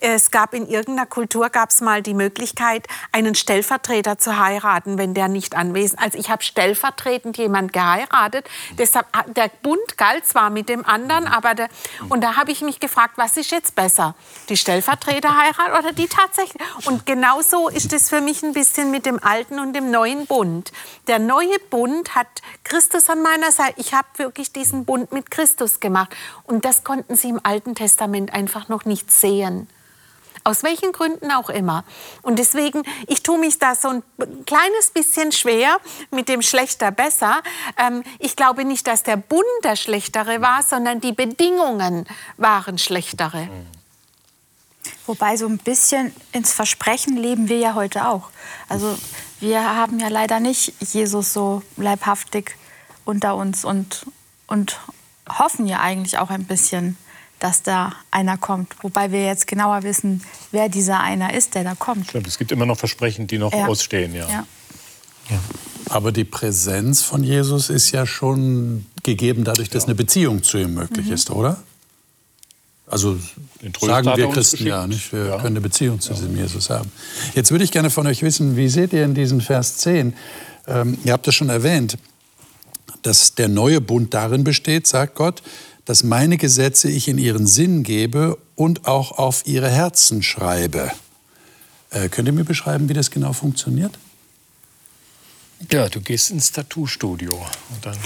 [0.02, 5.16] Es gab in irgendeiner Kultur gab es mal die Möglichkeit, einen Stellvertreter zu heiraten, wenn
[5.16, 6.00] der nicht anwesend.
[6.00, 8.48] Also ich habe stellvertretend jemand geheiratet.
[8.78, 11.32] Deshalb der Bund galt zwar mit dem anderen, mhm.
[11.32, 11.70] aber der,
[12.10, 14.14] und da habe ich mich gefragt, was ist jetzt besser,
[14.48, 16.62] die Stellvertreterheirat oder die tatsächlich?
[16.86, 20.72] Und genauso ist es für mich ein bisschen mit dem alten und dem neuen Bund.
[21.08, 22.28] Der neue Bund hat
[22.64, 23.74] Christus an meiner Seite.
[23.78, 26.16] Ich habe wirklich diesen Bund mit Christus gemacht.
[26.44, 29.68] Und das konnten sie im Alten Testament einfach noch nicht sehen.
[30.44, 31.84] Aus welchen Gründen auch immer.
[32.24, 34.04] Und deswegen, ich tue mich da so ein
[34.46, 35.78] kleines bisschen schwer
[36.10, 37.42] mit dem Schlechter besser.
[37.78, 43.46] Ähm, ich glaube nicht, dass der Bund der Schlechtere war, sondern die Bedingungen waren schlechtere.
[43.46, 43.81] Mhm.
[45.12, 48.30] Wobei so ein bisschen ins Versprechen leben wir ja heute auch.
[48.70, 48.98] Also
[49.42, 52.56] wir haben ja leider nicht Jesus so leibhaftig
[53.04, 54.06] unter uns und,
[54.48, 54.80] und
[55.28, 56.96] hoffen ja eigentlich auch ein bisschen,
[57.40, 58.82] dass da einer kommt.
[58.84, 62.08] Wobei wir jetzt genauer wissen, wer dieser einer ist, der da kommt.
[62.08, 63.68] Stimmt, es gibt immer noch Versprechen, die noch ja.
[63.68, 64.16] ausstehen.
[64.16, 64.30] Ja.
[64.30, 64.48] ja.
[65.30, 65.40] Ja.
[65.90, 70.74] Aber die Präsenz von Jesus ist ja schon gegeben dadurch, dass eine Beziehung zu ihm
[70.74, 71.12] möglich mhm.
[71.12, 71.62] ist, oder?
[72.92, 73.18] Also
[73.80, 75.14] sagen wir Christen ja nicht.
[75.14, 75.36] Wir ja.
[75.38, 76.92] können eine Beziehung zu diesem Jesus haben.
[77.34, 80.14] Jetzt würde ich gerne von euch wissen, wie seht ihr in diesem Vers 10?
[80.68, 81.98] Ähm, ihr habt es schon erwähnt,
[83.02, 85.42] dass der neue Bund darin besteht, sagt Gott,
[85.86, 90.92] dass meine Gesetze ich in ihren Sinn gebe und auch auf ihre Herzen schreibe.
[91.92, 93.98] Äh, könnt ihr mir beschreiben, wie das genau funktioniert?
[95.72, 97.98] Ja, du gehst ins Tattoo-Studio und dann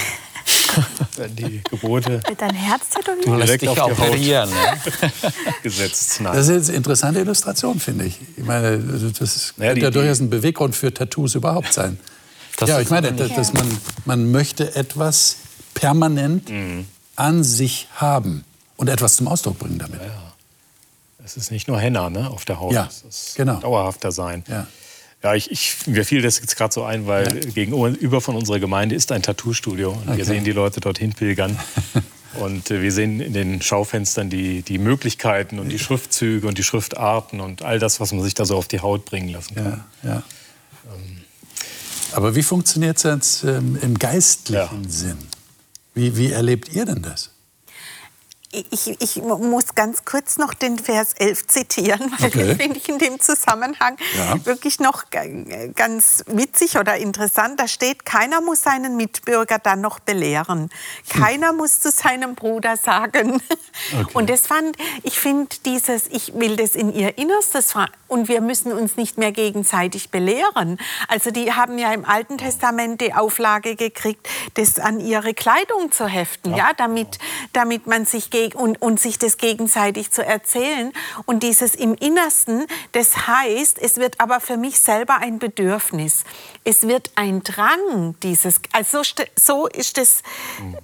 [1.38, 2.22] die Gebote.
[2.28, 3.26] Mit dein Herz tätowiert?
[3.26, 4.50] Du lässt dich operieren.
[4.50, 5.12] Ne?
[5.64, 6.22] Gesetzt.
[6.22, 6.34] Nein.
[6.34, 8.20] Das ist eine interessante Illustration, finde ich.
[8.38, 12.00] Ich meine, das naja, könnte ja durchaus ein Beweggrund für Tattoos überhaupt sein.
[12.58, 13.68] Das ja, ich meine, dass, dass man,
[14.06, 15.40] man möchte etwas
[15.74, 16.86] permanent mhm.
[17.18, 18.46] an sich haben
[18.78, 20.00] und etwas zum Ausdruck bringen damit.
[20.00, 20.34] Ja, ja.
[21.26, 23.56] Es ist nicht nur Henna ne, auf der Haut, ja, es genau.
[23.56, 24.46] dauerhafter sein.
[24.48, 24.68] Ja.
[25.26, 27.50] Ja, ich, ich, mir fiel das jetzt gerade so ein, weil ja.
[27.50, 29.90] gegenüber von unserer Gemeinde ist ein Tattoo-Studio.
[29.90, 30.18] Und okay.
[30.18, 31.58] wir sehen die Leute dorthin pilgern.
[32.40, 36.64] und äh, wir sehen in den Schaufenstern die, die Möglichkeiten und die Schriftzüge und die
[36.64, 39.84] Schriftarten und all das, was man sich da so auf die Haut bringen lassen kann.
[40.04, 40.24] Ja, ja.
[40.96, 41.24] Ähm.
[42.12, 44.88] Aber wie funktioniert es ähm, im geistlichen.
[44.88, 45.18] Sinn?
[45.96, 47.32] Wie, wie erlebt ihr denn das?
[48.72, 52.48] Ich, ich, muss ganz kurz noch den Vers 11 zitieren, weil okay.
[52.48, 54.46] das finde ich in dem Zusammenhang ja.
[54.46, 55.06] wirklich noch
[55.76, 57.60] ganz witzig oder interessant.
[57.60, 60.70] Da steht, keiner muss seinen Mitbürger dann noch belehren.
[61.10, 61.58] Keiner hm.
[61.58, 63.42] muss zu seinem Bruder sagen.
[63.92, 64.12] Okay.
[64.14, 67.74] Und das fand, ich finde dieses, ich will das in ihr Innerstes
[68.08, 70.78] und wir müssen uns nicht mehr gegenseitig belehren.
[71.08, 76.08] Also die haben ja im Alten Testament die Auflage gekriegt, das an ihre Kleidung zu
[76.08, 77.20] heften, ja, ja damit,
[77.54, 80.92] damit man sich gegen und, und sich das gegenseitig zu erzählen.
[81.26, 86.24] Und dieses im Innersten, das heißt, es wird aber für mich selber ein Bedürfnis.
[86.64, 89.02] Es wird ein Drang, dieses, also
[89.36, 90.22] so ist das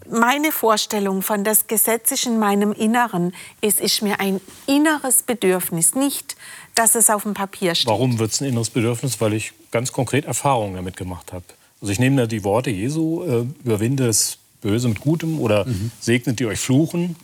[0.10, 3.34] meine Vorstellung von das Gesetzes in meinem Inneren.
[3.62, 6.36] Es ist mir ein inneres Bedürfnis, nicht,
[6.76, 7.90] dass es auf dem Papier steht.
[7.90, 9.20] Warum wird es ein inneres Bedürfnis?
[9.20, 11.46] Weil ich ganz konkret Erfahrungen damit gemacht habe.
[11.82, 15.92] Also ich nehme da die Worte Jesu, äh, überwinde das Böse mit Gutem oder mhm.
[16.00, 17.16] segnet die euch fluchen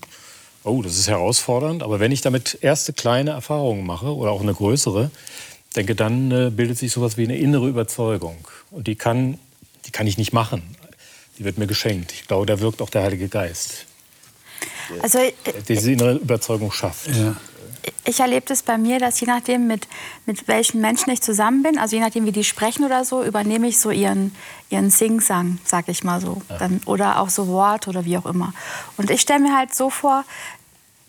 [0.67, 1.83] oh, das ist herausfordernd.
[1.83, 5.11] Aber wenn ich damit erste kleine Erfahrungen mache oder auch eine größere,
[5.75, 8.37] denke, dann äh, bildet sich sowas wie eine innere Überzeugung.
[8.71, 9.39] Und die kann,
[9.85, 10.75] die kann ich nicht machen.
[11.37, 12.13] Die wird mir geschenkt.
[12.13, 13.85] Ich glaube, da wirkt auch der Heilige Geist.
[15.01, 15.33] Also, äh,
[15.67, 17.07] diese innere Überzeugung schafft.
[17.07, 17.35] Ja
[18.05, 19.87] ich erlebe das bei mir, dass je nachdem, mit,
[20.25, 23.67] mit welchen Menschen ich zusammen bin, also je nachdem, wie die sprechen oder so, übernehme
[23.67, 24.35] ich so ihren,
[24.69, 26.41] ihren Sing-Sang, sag ich mal so.
[26.49, 26.57] Ja.
[26.57, 28.53] Dann, oder auch so Wort oder wie auch immer.
[28.97, 30.23] Und ich stelle mir halt so vor,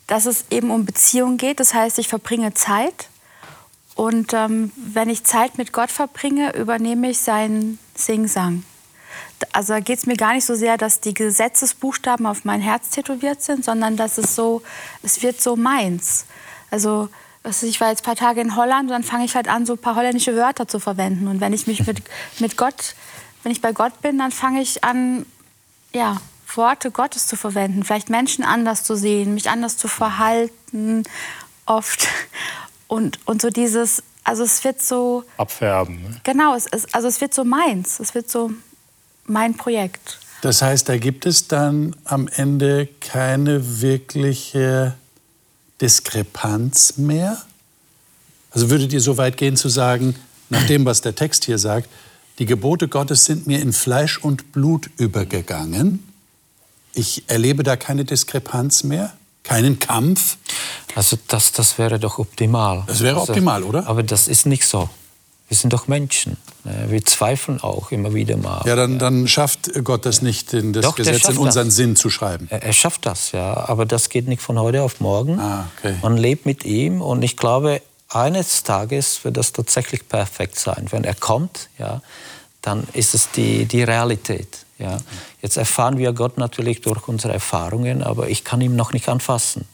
[0.06, 1.60] dass es eben um Beziehung geht.
[1.60, 3.08] Das heißt, ich verbringe Zeit.
[3.94, 8.64] Und ähm, wenn ich Zeit mit Gott verbringe, übernehme ich seinen Sing-Sang.
[9.52, 12.90] Also da geht es mir gar nicht so sehr, dass die Gesetzesbuchstaben auf mein Herz
[12.90, 14.62] tätowiert sind, sondern dass es so,
[15.02, 16.26] es wird so meins.
[16.70, 17.08] Also
[17.62, 19.74] ich war jetzt ein paar Tage in Holland und dann fange ich halt an, so
[19.74, 21.28] ein paar holländische Wörter zu verwenden.
[21.28, 22.02] Und wenn ich mich mit,
[22.38, 22.94] mit Gott,
[23.42, 25.24] wenn ich bei Gott bin, dann fange ich an,
[25.92, 26.20] ja,
[26.54, 31.04] Worte Gottes zu verwenden, vielleicht Menschen anders zu sehen, mich anders zu verhalten,
[31.66, 32.08] oft.
[32.90, 35.22] Und, und so dieses, also es wird so.
[35.36, 36.02] Abfärben.
[36.02, 36.20] Ne?
[36.24, 38.50] Genau, es, es, also es wird so meins, es wird so
[39.26, 40.18] mein Projekt.
[40.40, 44.94] Das heißt, da gibt es dann am Ende keine wirkliche
[45.80, 47.38] Diskrepanz mehr?
[48.50, 50.14] Also würdet ihr so weit gehen zu sagen,
[50.50, 51.88] nach dem, was der Text hier sagt,
[52.38, 56.04] die Gebote Gottes sind mir in Fleisch und Blut übergegangen.
[56.94, 59.12] Ich erlebe da keine Diskrepanz mehr,
[59.42, 60.36] keinen Kampf.
[60.94, 62.84] Also das, das wäre doch optimal.
[62.86, 63.86] Das wäre also, optimal, oder?
[63.86, 64.88] Aber das ist nicht so.
[65.48, 66.36] Wir sind doch Menschen.
[66.64, 66.86] Ne?
[66.88, 68.62] Wir zweifeln auch immer wieder mal.
[68.66, 71.76] Ja, dann, dann schafft Gott das nicht, in das doch, Gesetz in unseren das.
[71.76, 72.46] Sinn zu schreiben.
[72.50, 73.54] Er, er, schafft das, ja.
[73.66, 75.40] Aber das geht nicht von heute auf morgen.
[75.40, 75.96] Ah, okay.
[76.02, 77.80] Man lebt mit ihm und ich glaube,
[78.10, 80.86] eines Tages wird das tatsächlich perfekt sein.
[80.90, 82.02] Wenn er kommt, ja,
[82.60, 84.66] dann ist es die, die Realität.
[84.78, 84.98] Ja.
[85.42, 89.66] Jetzt erfahren wir Gott natürlich durch unsere Erfahrungen, aber ich kann ihn noch nicht anfassen.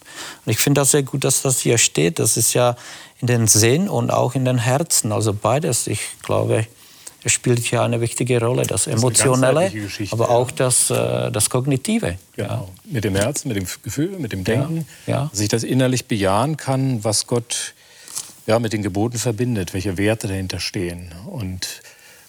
[0.45, 2.19] Und ich finde das sehr gut, dass das hier steht.
[2.19, 2.77] Das ist ja
[3.21, 5.12] in den Sinn und auch in den Herzen.
[5.12, 5.87] Also beides.
[5.87, 6.67] Ich glaube,
[7.23, 9.73] es spielt hier eine wichtige Rolle, das, das Emotionelle,
[10.11, 12.19] aber auch das, äh, das Kognitive.
[12.37, 12.49] Genau.
[12.49, 12.69] Ja.
[12.85, 15.14] Mit dem Herzen, mit dem Gefühl, mit dem Denken, ja.
[15.14, 15.29] Ja.
[15.31, 17.75] dass ich das innerlich bejahen kann, was Gott
[18.47, 21.12] ja, mit den Geboten verbindet, welche Werte dahinter stehen.
[21.27, 21.81] Und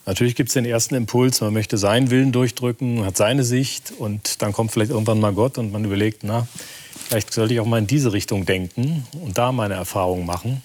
[0.06, 4.42] natürlich gibt es den ersten Impuls, man möchte seinen Willen durchdrücken, hat seine Sicht und
[4.42, 6.48] dann kommt vielleicht irgendwann mal Gott und man überlegt, na,
[7.08, 10.64] vielleicht sollte ich auch mal in diese Richtung denken und da meine Erfahrungen machen.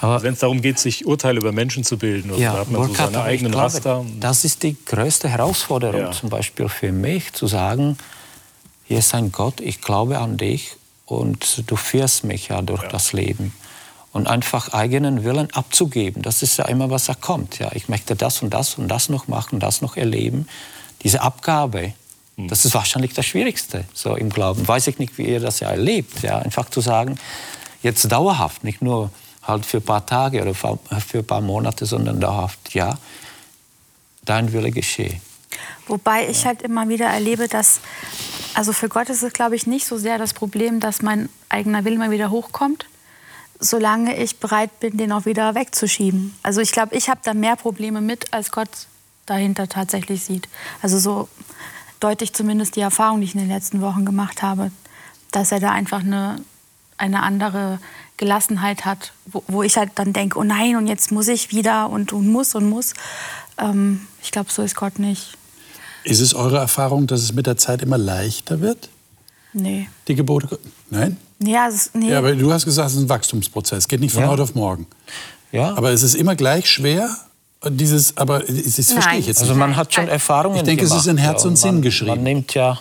[0.00, 2.88] Aber wenn es darum geht, sich Urteile über Menschen zu bilden, ja, da hat man
[2.88, 4.04] so seine eigenen glaube, Raster.
[4.18, 6.10] Das ist die größte Herausforderung ja.
[6.10, 7.96] zum Beispiel für mich, zu sagen,
[8.84, 12.88] hier ist ein Gott, ich glaube an dich und du führst mich ja durch ja.
[12.88, 13.52] das Leben.
[14.12, 17.58] Und einfach eigenen Willen abzugeben, das ist ja immer, was da kommt.
[17.58, 20.48] Ja, ich möchte das und das und das noch machen, das noch erleben.
[21.02, 21.92] Diese Abgabe,
[22.36, 22.48] hm.
[22.48, 24.66] das ist wahrscheinlich das Schwierigste so im Glauben.
[24.66, 26.22] Weiß ich nicht, wie ihr das ja erlebt.
[26.22, 27.18] Ja, einfach zu sagen,
[27.82, 29.10] jetzt dauerhaft, nicht nur
[29.42, 30.78] halt für ein paar Tage oder für
[31.18, 32.98] ein paar Monate, sondern dauerhaft, ja,
[34.24, 35.20] dein Wille geschehe.
[35.86, 37.80] Wobei ich halt immer wieder erlebe, dass,
[38.54, 41.84] also für Gott ist es, glaube ich, nicht so sehr das Problem, dass mein eigener
[41.84, 42.84] Wille mal wieder hochkommt,
[43.60, 46.34] solange ich bereit bin, den auch wieder wegzuschieben.
[46.42, 48.68] Also ich glaube, ich habe da mehr Probleme mit, als Gott
[49.26, 50.48] dahinter tatsächlich sieht.
[50.82, 51.28] Also so
[52.00, 54.70] deutlich zumindest die Erfahrung, die ich in den letzten Wochen gemacht habe,
[55.32, 56.40] dass er da einfach eine,
[56.96, 57.80] eine andere
[58.16, 61.90] Gelassenheit hat, wo, wo ich halt dann denke, oh nein, und jetzt muss ich wieder
[61.90, 62.94] und, und muss und muss.
[63.58, 65.36] Ähm, ich glaube, so ist Gott nicht.
[66.04, 68.88] Ist es eure Erfahrung, dass es mit der Zeit immer leichter wird?
[69.52, 69.88] Nee.
[70.06, 70.58] Die Gebote?
[70.90, 71.16] Nein?
[71.40, 72.10] Ja, ist, nee.
[72.10, 73.78] ja, aber du hast gesagt, es ist ein Wachstumsprozess.
[73.78, 74.28] Es geht nicht von ja.
[74.28, 74.86] heute auf morgen.
[75.52, 75.74] Ja.
[75.76, 77.16] Aber es ist immer gleich schwer.
[77.68, 81.06] Dieses, aber das verstehe ich jetzt Also man hat schon Erfahrungen Ich denke, gemacht, es
[81.06, 82.10] ist in Herz und Sinn geschrieben.
[82.10, 82.78] Man nimmt ja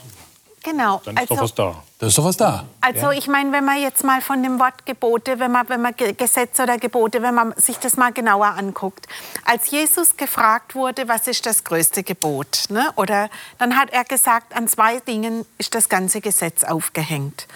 [0.64, 1.02] Genau.
[1.06, 1.84] Dann ist also, doch was da.
[2.00, 2.64] Da ist doch was da.
[2.80, 5.96] Also ich meine, wenn man jetzt mal von dem Wort Gebote, wenn man, wenn man
[5.96, 9.08] Gesetze oder Gebote, wenn man sich das mal genauer anguckt.
[9.46, 12.92] Als Jesus gefragt wurde, was ist das größte Gebot, ne?
[12.98, 17.48] oder dann hat er gesagt, an zwei Dingen ist das ganze Gesetz aufgehängt.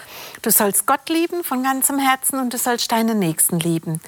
[0.42, 4.00] Du sollst Gott lieben von ganzem Herzen und du sollst deinen Nächsten lieben.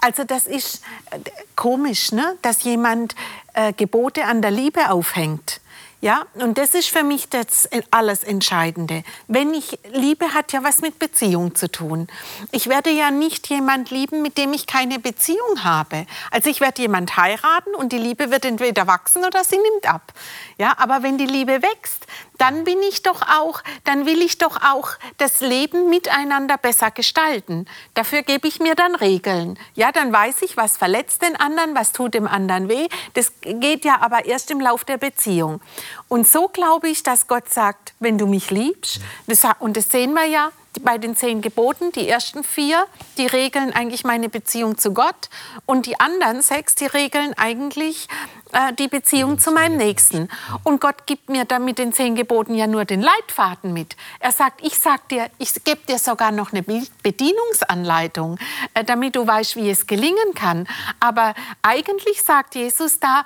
[0.00, 1.18] Also das ist äh,
[1.54, 2.36] komisch, ne?
[2.42, 3.14] dass jemand
[3.52, 5.59] äh, Gebote an der Liebe aufhängt.
[6.02, 9.04] Ja, und das ist für mich das alles Entscheidende.
[9.28, 12.08] Wenn ich Liebe hat ja was mit Beziehung zu tun.
[12.52, 16.06] Ich werde ja nicht jemand lieben, mit dem ich keine Beziehung habe.
[16.30, 20.14] Also ich werde jemand heiraten und die Liebe wird entweder wachsen oder sie nimmt ab.
[20.56, 21.99] Ja, aber wenn die Liebe wächst,
[22.40, 27.66] dann bin ich doch auch, dann will ich doch auch das Leben miteinander besser gestalten.
[27.92, 29.58] Dafür gebe ich mir dann Regeln.
[29.74, 32.88] Ja, dann weiß ich, was verletzt den anderen, was tut dem anderen weh.
[33.12, 35.60] Das geht ja aber erst im Lauf der Beziehung.
[36.08, 40.14] Und so glaube ich, dass Gott sagt, wenn du mich liebst, das, und das sehen
[40.14, 40.50] wir ja,
[40.82, 42.86] bei den zehn Geboten, die ersten vier,
[43.18, 45.28] die regeln eigentlich meine Beziehung zu Gott
[45.66, 48.08] und die anderen sechs, die regeln eigentlich
[48.52, 50.28] äh, die Beziehung zu meinem Nächsten.
[50.62, 53.96] Und Gott gibt mir dann mit den zehn Geboten ja nur den Leitfaden mit.
[54.20, 58.38] Er sagt, ich sag dir, ich gebe dir sogar noch eine Bedienungsanleitung,
[58.74, 60.68] äh, damit du weißt, wie es gelingen kann.
[61.00, 63.24] Aber eigentlich sagt Jesus da,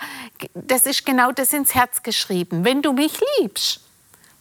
[0.55, 2.65] das ist genau das ins Herz geschrieben.
[2.65, 3.81] Wenn du mich liebst,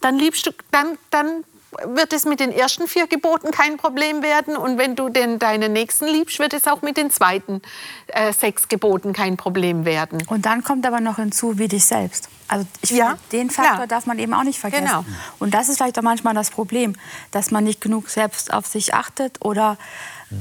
[0.01, 1.43] dann liebst du, dann, dann
[1.85, 4.55] wird es mit den ersten vier Geboten kein Problem werden.
[4.55, 7.61] Und wenn du den, deinen Nächsten liebst, wird es auch mit den zweiten
[8.07, 10.23] äh, sechs Geboten kein Problem werden.
[10.27, 12.29] Und dann kommt aber noch hinzu, wie dich selbst.
[12.47, 13.87] Also ich ja, den Faktor klar.
[13.87, 14.85] darf man eben auch nicht vergessen.
[14.85, 15.05] Genau.
[15.39, 16.95] Und das ist vielleicht auch manchmal das Problem,
[17.31, 19.77] dass man nicht genug selbst auf sich achtet oder,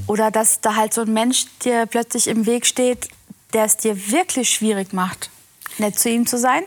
[0.07, 3.09] oder dass da halt so ein Mensch dir plötzlich im Weg steht,
[3.55, 5.31] der es dir wirklich schwierig macht,
[5.79, 6.65] nett zu ihm zu sein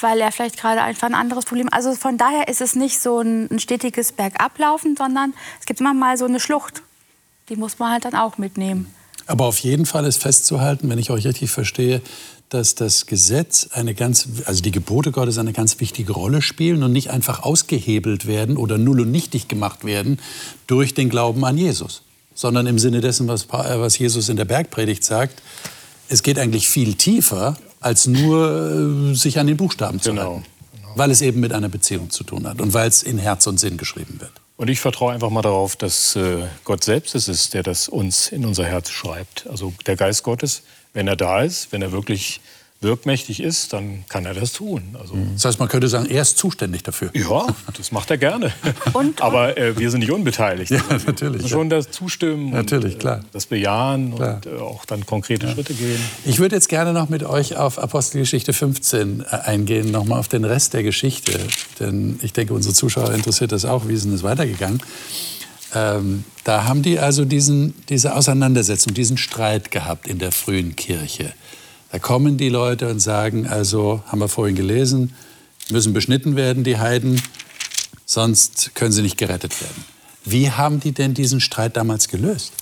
[0.00, 1.68] weil er vielleicht gerade einfach ein anderes Problem.
[1.70, 5.94] Also von daher ist es nicht so ein, ein stetiges Bergablaufen, sondern es gibt immer
[5.94, 6.82] mal so eine Schlucht.
[7.48, 8.92] Die muss man halt dann auch mitnehmen.
[9.26, 12.02] Aber auf jeden Fall ist festzuhalten, wenn ich euch richtig verstehe,
[12.50, 16.92] dass das Gesetz eine ganz, also die Gebote Gottes eine ganz wichtige Rolle spielen und
[16.92, 20.20] nicht einfach ausgehebelt werden oder null und nichtig gemacht werden
[20.66, 22.02] durch den Glauben an Jesus,
[22.34, 25.42] sondern im Sinne dessen, was, was Jesus in der Bergpredigt sagt,
[26.08, 30.22] es geht eigentlich viel tiefer als nur äh, sich an den Buchstaben zu genau.
[30.22, 30.44] halten.
[30.72, 30.88] Genau.
[30.96, 33.60] Weil es eben mit einer Beziehung zu tun hat und weil es in Herz und
[33.60, 34.32] Sinn geschrieben wird.
[34.56, 38.28] Und ich vertraue einfach mal darauf, dass äh, Gott selbst es ist, der das uns
[38.28, 39.46] in unser Herz schreibt.
[39.48, 42.40] Also der Geist Gottes, wenn er da ist, wenn er wirklich
[42.84, 44.96] wirkmächtig ist, dann kann er das tun.
[44.98, 47.10] Also das heißt, man könnte sagen, er ist zuständig dafür.
[47.14, 48.52] Ja, das macht er gerne.
[48.92, 50.70] Und, Aber äh, wir sind nicht unbeteiligt.
[50.70, 51.48] Ja, natürlich.
[51.48, 53.20] Schon das Zustimmen, natürlich, und, klar.
[53.32, 54.36] das Bejahen klar.
[54.36, 55.52] und äh, auch dann konkrete ja.
[55.52, 55.98] Schritte gehen.
[56.24, 60.28] Ich würde jetzt gerne noch mit euch auf Apostelgeschichte 15 äh, eingehen, noch mal auf
[60.28, 61.32] den Rest der Geschichte.
[61.80, 64.80] Denn ich denke, unsere Zuschauer interessiert das auch, wie ist es weitergegangen.
[65.74, 71.32] Ähm, da haben die also diesen, diese Auseinandersetzung, diesen Streit gehabt in der frühen Kirche.
[71.94, 75.14] Da kommen die Leute und sagen, also, haben wir vorhin gelesen,
[75.70, 77.22] müssen beschnitten werden, die Heiden,
[78.04, 79.84] sonst können sie nicht gerettet werden.
[80.24, 82.52] Wie haben die denn diesen Streit damals gelöst?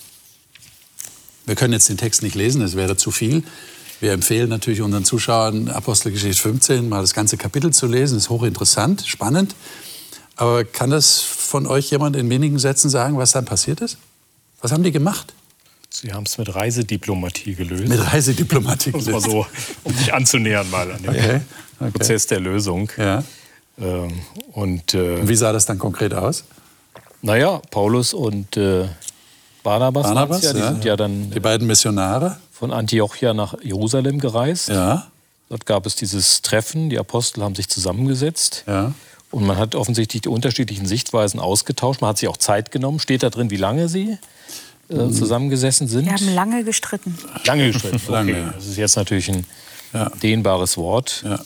[1.46, 3.42] Wir können jetzt den Text nicht lesen, das wäre zu viel.
[4.00, 8.18] Wir empfehlen natürlich unseren Zuschauern, Apostelgeschichte 15 mal das ganze Kapitel zu lesen.
[8.18, 9.54] Ist hochinteressant, spannend.
[10.36, 13.96] Aber kann das von euch jemand in wenigen Sätzen sagen, was dann passiert ist?
[14.60, 15.32] Was haben die gemacht?
[15.94, 17.88] Sie haben es mit Reisediplomatie gelöst.
[17.88, 19.08] Mit Reisediplomatie gelöst.
[19.08, 19.46] Das war so,
[19.84, 21.40] um sich anzunähern mal an den okay.
[21.78, 21.90] Okay.
[21.90, 22.90] Prozess der Lösung.
[22.96, 23.22] Ja.
[23.78, 24.10] Ähm,
[24.52, 26.44] und, äh, Wie sah das dann konkret aus?
[27.20, 28.88] Naja, Paulus und äh,
[29.62, 30.68] Barnabas, Barnabas ja, die ja.
[30.68, 34.70] sind ja dann die beiden Missionare von Antiochia nach Jerusalem gereist.
[34.70, 35.08] Ja.
[35.50, 38.64] Dort gab es dieses Treffen, die Apostel haben sich zusammengesetzt.
[38.66, 38.94] Ja.
[39.30, 42.00] Und man hat offensichtlich die unterschiedlichen Sichtweisen ausgetauscht.
[42.00, 42.98] Man hat sich auch Zeit genommen.
[42.98, 44.18] Steht da drin, wie lange sie
[44.92, 46.06] äh, zusammengesessen sind.
[46.06, 47.16] Wir haben lange gestritten.
[47.44, 48.12] Lange gestritten, okay.
[48.12, 48.52] lange.
[48.54, 49.46] Das ist jetzt natürlich ein
[49.92, 50.08] ja.
[50.22, 51.22] dehnbares Wort.
[51.24, 51.40] Ja.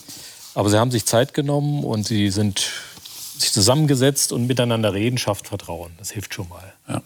[0.53, 2.71] Aber sie haben sich Zeit genommen und sie sind
[3.37, 5.91] sich zusammengesetzt und miteinander reden, schafft Vertrauen.
[5.99, 6.73] Das hilft schon mal.
[6.87, 7.01] Ja.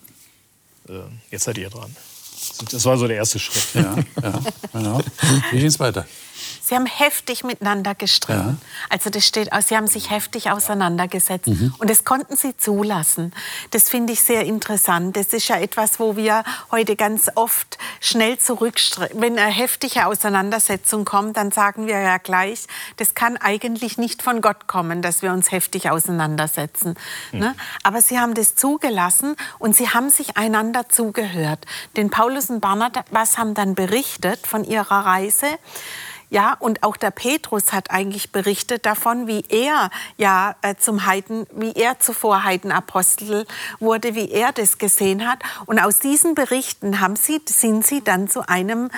[0.88, 1.96] Äh, jetzt seid ihr dran.
[2.72, 3.68] Das war so der erste Schritt.
[3.74, 4.40] Ja, ja
[4.74, 5.02] genau.
[5.52, 6.06] Wie geht es weiter?
[6.72, 8.58] Sie haben heftig miteinander gestritten.
[8.62, 8.88] Ja.
[8.90, 11.74] Also das steht sie haben sich heftig auseinandergesetzt mhm.
[11.80, 13.34] und das konnten sie zulassen.
[13.72, 15.18] Das finde ich sehr interessant.
[15.18, 19.22] Das ist ja etwas, wo wir heute ganz oft schnell zurückstreben.
[19.22, 24.40] Wenn eine heftige Auseinandersetzung kommt, dann sagen wir ja gleich, das kann eigentlich nicht von
[24.42, 26.96] Gott kommen, dass wir uns heftig auseinandersetzen.
[27.32, 27.40] Mhm.
[27.40, 27.56] Ne?
[27.84, 31.66] Aber sie haben das zugelassen und sie haben sich einander zugehört.
[31.98, 35.48] Denn Paulus und Barnabas haben dann berichtet von ihrer Reise.
[36.30, 41.46] Ja, und auch der Petrus hat eigentlich berichtet davon, wie er ja äh, zum Heiden,
[41.52, 43.46] wie er zuvor Heidenapostel
[43.82, 45.40] wurde, wie er das gesehen hat.
[45.66, 48.92] Und aus diesen Berichten haben sie, sind sie dann zu einem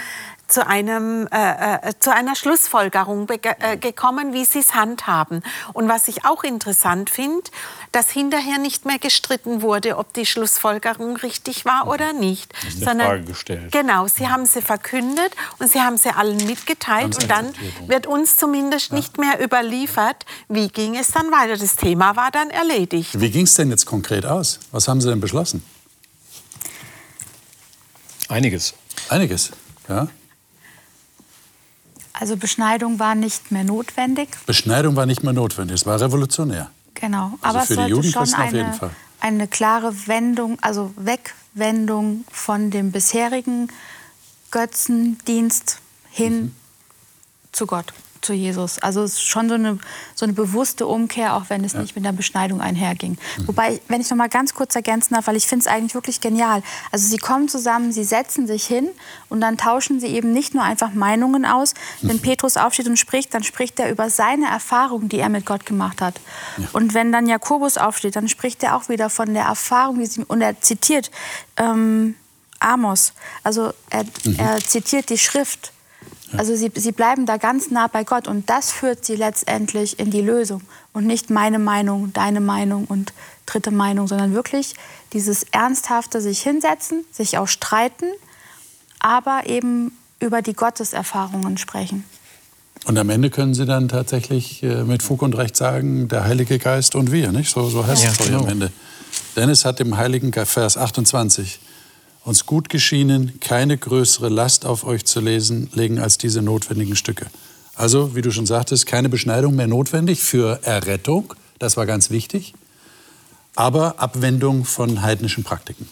[0.48, 5.42] zu, einem, äh, äh, zu einer Schlussfolgerung äh, gekommen, wie sie es handhaben.
[5.74, 7.44] Und was ich auch interessant finde,
[7.92, 12.54] dass hinterher nicht mehr gestritten wurde, ob die Schlussfolgerung richtig war oder nicht.
[12.54, 13.72] Das ist eine sondern, Frage gestellt.
[13.72, 17.54] Genau, sie haben sie verkündet und sie haben sie allen mitgeteilt und dann
[17.88, 18.96] wird uns zumindest ja.
[18.96, 21.58] nicht mehr überliefert, wie ging es dann weiter.
[21.58, 23.20] Das Thema war dann erledigt.
[23.20, 24.60] Wie ging es denn jetzt konkret aus?
[24.72, 25.64] Was haben Sie denn beschlossen?
[28.30, 28.74] Einiges.
[29.10, 29.52] Einiges,
[29.88, 30.08] ja.
[32.14, 34.30] Also Beschneidung war nicht mehr notwendig.
[34.46, 36.70] Beschneidung war nicht mehr notwendig, es war revolutionär.
[36.94, 42.24] Genau, also aber für es sollte die Judenchristen schon eine, eine klare Wendung, also Wegwendung
[42.32, 43.70] von dem bisherigen
[44.52, 45.80] Götzendienst
[46.12, 46.56] hin mhm.
[47.52, 47.94] zu Gott
[48.26, 48.80] zu Jesus.
[48.80, 49.78] Also es ist schon so eine,
[50.16, 51.82] so eine bewusste Umkehr, auch wenn es ja.
[51.82, 53.18] nicht mit der Beschneidung einherging.
[53.38, 53.48] Mhm.
[53.48, 56.22] Wobei, wenn ich noch mal ganz kurz ergänzen darf, weil ich finde es eigentlich wirklich
[56.22, 56.64] genial.
[56.92, 58.90] Also sie kommen zusammen, sie setzen sich hin
[59.30, 61.74] und dann tauschen sie eben nicht nur einfach Meinungen aus.
[62.02, 62.10] Mhm.
[62.10, 65.66] Wenn Petrus aufsteht und spricht, dann spricht er über seine Erfahrung, die er mit Gott
[65.66, 66.20] gemacht hat.
[66.58, 66.68] Ja.
[66.74, 70.24] Und wenn dann Jakobus aufsteht, dann spricht er auch wieder von der Erfahrung, die sie,
[70.24, 71.12] und er zitiert
[71.58, 72.16] ähm,
[72.60, 73.14] Amos.
[73.44, 74.36] Also er, mhm.
[74.38, 75.73] er zitiert die Schrift.
[76.38, 80.12] Also sie, sie bleiben da ganz nah bei Gott und das führt sie letztendlich in
[80.12, 80.62] die Lösung
[80.94, 83.14] und nicht meine Meinung, deine Meinung und
[83.46, 84.76] dritte Meinung, sondern wirklich
[85.14, 88.06] dieses ernsthafte sich hinsetzen, sich auch streiten,
[89.00, 92.06] aber eben über die Gotteserfahrungen sprechen.
[92.86, 96.60] Und am Ende können Sie dann tatsächlich äh, mit Fug und Recht sagen, der Heilige
[96.60, 97.50] Geist und wir, nicht?
[97.50, 98.42] So, so heißt ja, es genau.
[98.42, 98.72] am Ende.
[99.36, 101.60] Dennis hat im Heiligen Geist, Vers 28,
[102.24, 107.28] uns gut geschienen, keine größere Last auf euch zu lesen, legen als diese notwendigen Stücke.
[107.76, 112.54] Also, wie du schon sagtest, keine Beschneidung mehr notwendig für Errettung, das war ganz wichtig,
[113.56, 115.90] aber Abwendung von heidnischen Praktiken.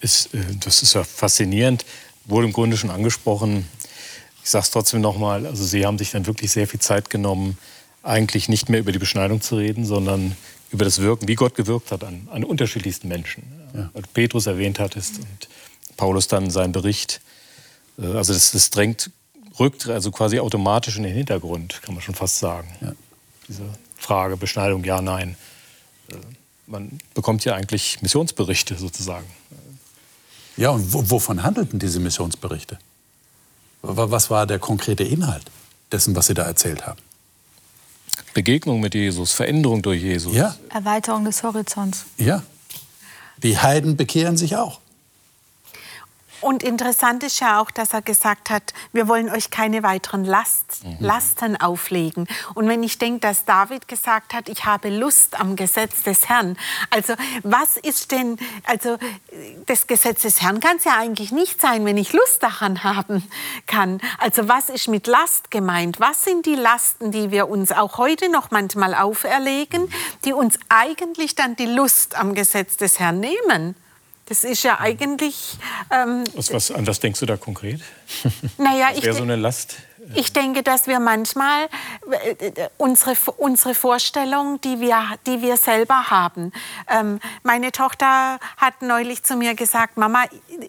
[0.00, 1.84] Ist, äh, das ist ja faszinierend,
[2.26, 3.66] wurde im Grunde schon angesprochen.
[4.42, 7.58] Ich sage es trotzdem nochmal, also Sie haben sich dann wirklich sehr viel Zeit genommen,
[8.02, 10.36] eigentlich nicht mehr über die Beschneidung zu reden, sondern
[10.70, 13.42] über das Wirken, wie Gott gewirkt hat an, an unterschiedlichsten Menschen.
[13.74, 13.90] Ja.
[14.14, 15.48] Petrus erwähnt hattest und
[15.96, 17.20] Paulus dann seinen Bericht.
[17.98, 19.10] Äh, also das, das drängt,
[19.58, 22.68] rückt also quasi automatisch in den Hintergrund, kann man schon fast sagen.
[22.80, 22.92] Ja.
[23.48, 23.62] Diese
[23.96, 25.36] Frage, Beschneidung, ja, nein.
[26.10, 26.14] Äh,
[26.66, 29.26] man bekommt ja eigentlich Missionsberichte sozusagen.
[30.56, 32.78] Ja, und wovon handelten diese Missionsberichte?
[33.80, 35.44] Was war der konkrete Inhalt
[35.92, 37.00] dessen, was Sie da erzählt haben?
[38.34, 40.34] Begegnung mit Jesus, Veränderung durch Jesus.
[40.34, 40.56] Ja.
[40.68, 42.04] Erweiterung des Horizonts.
[42.16, 42.42] Ja.
[43.42, 44.80] Die Heiden bekehren sich auch.
[46.40, 50.84] Und interessant ist ja auch, dass er gesagt hat, wir wollen euch keine weiteren Last,
[50.84, 50.96] mhm.
[51.00, 52.28] Lasten auflegen.
[52.54, 56.56] Und wenn ich denke, dass David gesagt hat, ich habe Lust am Gesetz des Herrn.
[56.90, 58.98] Also was ist denn, also
[59.66, 63.28] das Gesetz des Herrn kann es ja eigentlich nicht sein, wenn ich Lust daran haben
[63.66, 64.00] kann.
[64.18, 65.98] Also was ist mit Last gemeint?
[65.98, 69.92] Was sind die Lasten, die wir uns auch heute noch manchmal auferlegen,
[70.24, 73.74] die uns eigentlich dann die Lust am Gesetz des Herrn nehmen?
[74.28, 75.56] Das ist ja eigentlich.
[75.90, 77.80] Ähm, was, was, an was denkst du da konkret?
[78.58, 79.76] Naja, das wäre so eine Last.
[80.14, 81.68] Ich denke, dass wir manchmal
[82.10, 86.52] äh, unsere, unsere Vorstellung, die wir, die wir selber haben.
[86.88, 90.24] Ähm, meine Tochter hat neulich zu mir gesagt, Mama,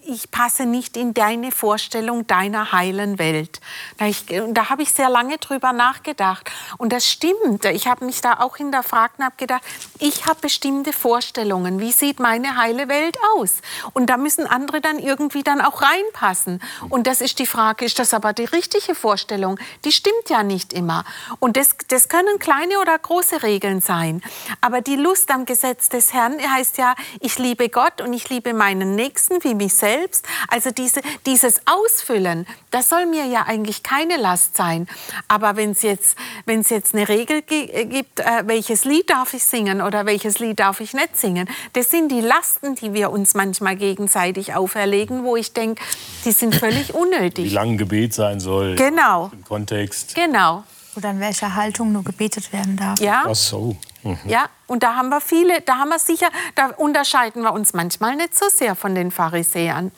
[0.06, 3.62] ich passe nicht in deine Vorstellung deiner heilen Welt.
[3.98, 6.52] Da, ich, da habe ich sehr lange drüber nachgedacht.
[6.78, 7.64] Und das stimmt.
[7.66, 9.64] Ich habe mich da auch hinterfragt und habe gedacht,
[10.00, 11.80] ich habe bestimmte Vorstellungen.
[11.80, 13.62] Wie sieht meine heile Welt aus?
[13.94, 16.62] Und da müssen andere dann irgendwie dann auch reinpassen.
[16.90, 19.29] Und das ist die Frage, ist das aber die richtige Vorstellung?
[19.30, 21.06] Vorstellung, die stimmt ja nicht immer.
[21.40, 24.22] Und das, das können kleine oder große Regeln sein.
[24.62, 28.54] Aber die Lust am Gesetz des Herrn heißt ja, ich liebe Gott und ich liebe
[28.54, 30.26] meinen Nächsten wie mich selbst.
[30.48, 34.88] Also diese, dieses Ausfüllen, das soll mir ja eigentlich keine Last sein.
[35.28, 36.18] Aber wenn es jetzt,
[36.48, 40.94] jetzt eine Regel gibt, äh, welches Lied darf ich singen oder welches Lied darf ich
[40.94, 45.84] nicht singen, das sind die Lasten, die wir uns manchmal gegenseitig auferlegen, wo ich denke,
[46.26, 47.46] die sind völlig unnötig.
[47.46, 48.76] Wie lang Gebet sein soll.
[48.76, 49.19] Genau.
[49.28, 50.16] Im Kontext.
[50.16, 50.64] Genau.
[50.96, 53.00] Oder in welcher Haltung nur gebetet werden darf.
[53.00, 53.24] Ja.
[53.28, 53.78] Ach so.
[54.04, 54.18] Mhm.
[54.28, 58.16] Ja, und da haben wir viele, da haben wir sicher, da unterscheiden wir uns manchmal
[58.16, 59.92] nicht so sehr von den Pharisäern.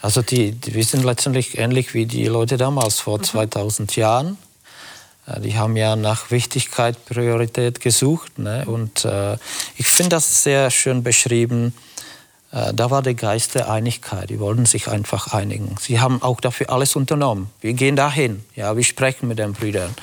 [0.00, 3.24] Also die, die wir sind letztendlich ähnlich wie die Leute damals vor mhm.
[3.24, 4.38] 2000 Jahren.
[5.26, 8.38] Äh, die haben ja nach Wichtigkeit, Priorität gesucht.
[8.38, 8.64] Ne?
[8.66, 9.36] Und äh,
[9.76, 11.74] ich finde das sehr schön beschrieben.
[12.52, 14.30] Äh, da war der Geist der Einigkeit.
[14.30, 15.76] Die wollten sich einfach einigen.
[15.80, 17.50] Sie haben auch dafür alles unternommen.
[17.60, 18.44] Wir gehen dahin.
[18.56, 19.94] Ja, wir sprechen mit den Brüdern.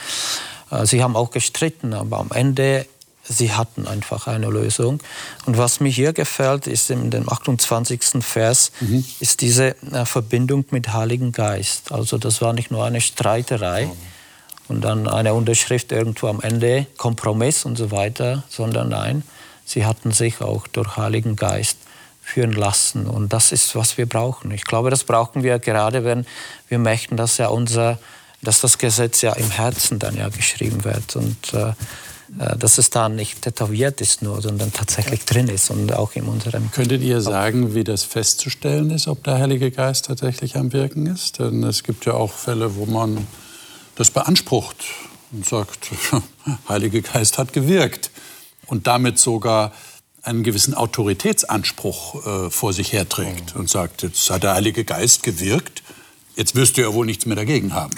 [0.71, 2.85] Äh, sie haben auch gestritten, aber am Ende
[3.27, 4.99] sie hatten einfach eine Lösung.
[5.45, 8.23] Und was mir hier gefällt, ist in dem 28.
[8.23, 9.03] Vers, mhm.
[9.19, 11.91] ist diese äh, Verbindung mit Heiligen Geist.
[11.91, 13.91] Also das war nicht nur eine Streiterei mhm.
[14.67, 19.23] und dann eine Unterschrift irgendwo am Ende, Kompromiss und so weiter, sondern nein,
[19.65, 21.77] sie hatten sich auch durch Heiligen Geist
[22.26, 23.05] führen lassen.
[23.07, 24.51] Und das ist, was wir brauchen.
[24.51, 26.26] Ich glaube, das brauchen wir gerade, wenn
[26.67, 27.99] wir möchten, dass ja unser,
[28.41, 31.15] dass das Gesetz ja im Herzen dann ja geschrieben wird.
[31.15, 31.73] Und äh,
[32.39, 36.26] äh, dass es da nicht tätowiert ist nur, sondern tatsächlich drin ist und auch in
[36.26, 36.71] unserem.
[36.71, 41.39] Könntet ihr sagen, wie das festzustellen ist, ob der Heilige Geist tatsächlich am Wirken ist?
[41.39, 43.28] Denn es gibt ja auch Fälle, wo man
[43.95, 44.78] das beansprucht
[45.32, 45.91] und sagt,
[46.67, 48.09] Heilige Geist hat gewirkt
[48.65, 49.71] und damit sogar
[50.26, 53.61] einen gewissen Autoritätsanspruch äh, vor sich herträgt mhm.
[53.61, 55.84] und sagt, jetzt hat der Heilige Geist gewirkt,
[56.36, 57.93] jetzt wirst du ja wohl nichts mehr dagegen haben.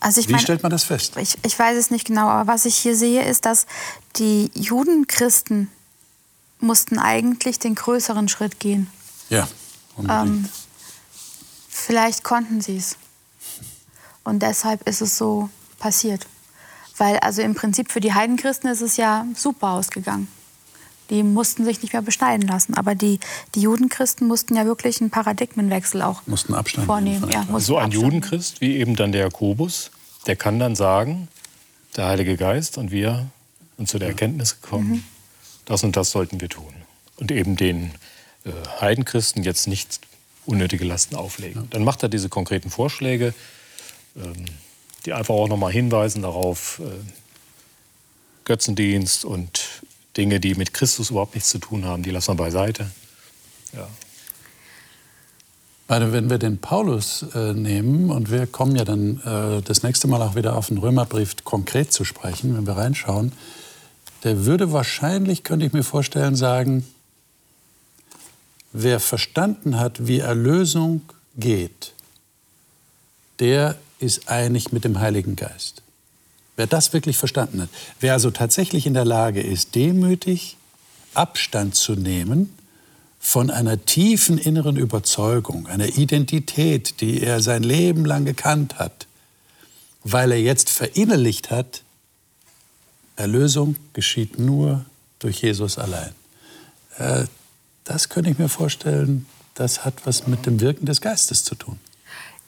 [0.00, 1.16] Also Wie mein, stellt man das fest?
[1.16, 3.66] Ich, ich weiß es nicht genau, aber was ich hier sehe, ist, dass
[4.16, 5.70] die Judenchristen
[6.60, 8.90] mussten eigentlich den größeren Schritt gehen.
[9.30, 9.48] Ja,
[10.08, 10.48] ähm,
[11.68, 12.96] vielleicht konnten sie es.
[14.24, 16.26] Und deshalb ist es so passiert.
[16.96, 20.28] Weil also im Prinzip für die Heidenchristen ist es ja super ausgegangen.
[21.10, 22.74] Die mussten sich nicht mehr beschneiden lassen.
[22.74, 23.20] Aber die,
[23.54, 27.30] die Judenchristen mussten ja wirklich einen Paradigmenwechsel auch mussten Abstand vornehmen.
[27.30, 29.90] Ja, mussten so ein Abstand Judenchrist wie eben dann der Jakobus,
[30.26, 31.28] der kann dann sagen,
[31.96, 33.26] der Heilige Geist und wir
[33.76, 35.04] sind zu der Erkenntnis gekommen, mhm.
[35.64, 36.74] das und das sollten wir tun.
[37.16, 37.92] Und eben den
[38.44, 38.50] äh,
[38.80, 40.00] Heidenchristen jetzt nicht
[40.46, 41.62] unnötige Lasten auflegen.
[41.62, 41.68] Ja.
[41.70, 43.34] Dann macht er diese konkreten Vorschläge,
[44.16, 44.44] ähm,
[45.06, 46.84] die einfach auch nochmal hinweisen darauf, äh,
[48.44, 49.82] Götzendienst und
[50.16, 52.90] Dinge, die mit Christus überhaupt nichts zu tun haben, die lassen wir beiseite.
[53.72, 53.88] Ja.
[55.86, 60.22] Wenn wir den Paulus äh, nehmen und wir kommen ja dann äh, das nächste Mal
[60.22, 63.32] auch wieder auf den Römerbrief konkret zu sprechen, wenn wir reinschauen,
[64.24, 66.84] der würde wahrscheinlich, könnte ich mir vorstellen, sagen,
[68.72, 71.02] wer verstanden hat, wie Erlösung
[71.36, 71.92] geht,
[73.38, 75.83] der ist einig mit dem Heiligen Geist.
[76.56, 77.68] Wer das wirklich verstanden hat,
[78.00, 80.56] wer also tatsächlich in der Lage ist, demütig
[81.14, 82.54] Abstand zu nehmen
[83.18, 89.06] von einer tiefen inneren Überzeugung, einer Identität, die er sein Leben lang gekannt hat,
[90.02, 91.82] weil er jetzt verinnerlicht hat,
[93.16, 94.84] Erlösung geschieht nur
[95.20, 96.14] durch Jesus allein.
[96.98, 97.24] Äh,
[97.84, 101.78] das könnte ich mir vorstellen, das hat was mit dem Wirken des Geistes zu tun.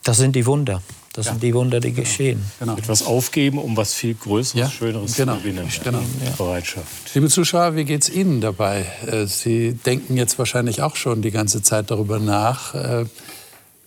[0.02, 0.82] Das sind die Wunder.
[1.16, 1.32] Das ja.
[1.32, 2.44] sind die Wunder, die geschehen.
[2.58, 2.76] Genau.
[2.76, 4.70] Etwas aufgeben, um was viel Größeres, ja.
[4.70, 5.36] Schöneres genau.
[5.36, 5.66] zu gewinnen.
[5.82, 6.02] Genau.
[6.22, 6.30] Ja.
[6.36, 7.14] Bereitschaft.
[7.14, 8.84] Liebe Zuschauer, wie geht es Ihnen dabei?
[9.06, 12.74] Äh, Sie denken jetzt wahrscheinlich auch schon die ganze Zeit darüber nach.
[12.74, 13.06] Äh,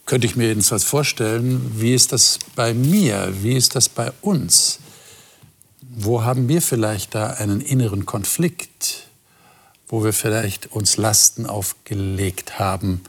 [0.08, 3.32] könnte ich mir jedenfalls vorstellen, wie ist das bei mir?
[3.44, 4.80] Wie ist das bei uns?
[5.82, 9.08] Wo haben wir vielleicht da einen inneren Konflikt,
[9.88, 13.02] wo wir vielleicht uns Lasten aufgelegt haben,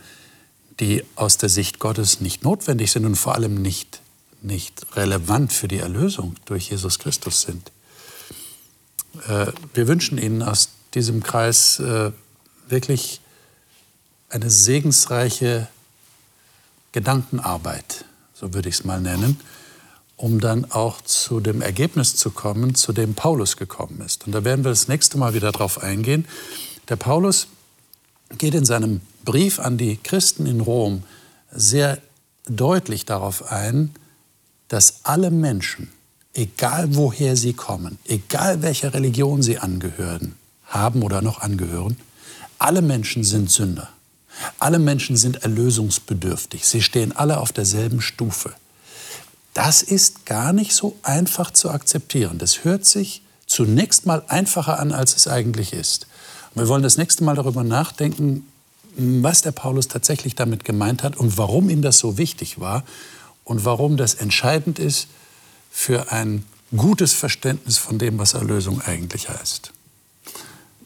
[0.79, 4.00] die aus der Sicht Gottes nicht notwendig sind und vor allem nicht
[4.43, 7.71] nicht relevant für die Erlösung durch Jesus Christus sind.
[9.29, 12.13] Äh, wir wünschen Ihnen aus diesem Kreis äh,
[12.69, 13.21] wirklich
[14.29, 15.69] eine segensreiche
[16.93, 19.41] Gedankenarbeit, so würde ich es mal nennen,
[20.17, 24.27] um dann auch zu dem Ergebnis zu kommen, zu dem Paulus gekommen ist.
[24.27, 26.27] Und da werden wir das nächste Mal wieder darauf eingehen.
[26.89, 27.49] Der Paulus
[28.39, 31.05] geht in seinem Brief an die Christen in Rom
[31.53, 31.99] sehr
[32.47, 33.95] deutlich darauf ein,
[34.71, 35.91] dass alle Menschen,
[36.33, 41.97] egal woher sie kommen, egal welcher Religion sie angehören, haben oder noch angehören,
[42.59, 43.89] alle Menschen sind Sünder.
[44.61, 46.67] Alle Menschen sind erlösungsbedürftig.
[46.67, 48.55] Sie stehen alle auf derselben Stufe.
[49.55, 52.39] das ist gar nicht so einfach zu akzeptieren.
[52.39, 56.07] Das hört sich zunächst mal einfacher an, als es eigentlich ist.
[56.55, 58.47] Wir wollen das nächste Mal darüber nachdenken,
[58.97, 62.85] was der Paulus tatsächlich damit gemeint hat und warum ihm das so wichtig war
[63.51, 65.09] und warum das entscheidend ist
[65.73, 66.45] für ein
[66.77, 69.73] gutes Verständnis von dem, was Erlösung eigentlich heißt.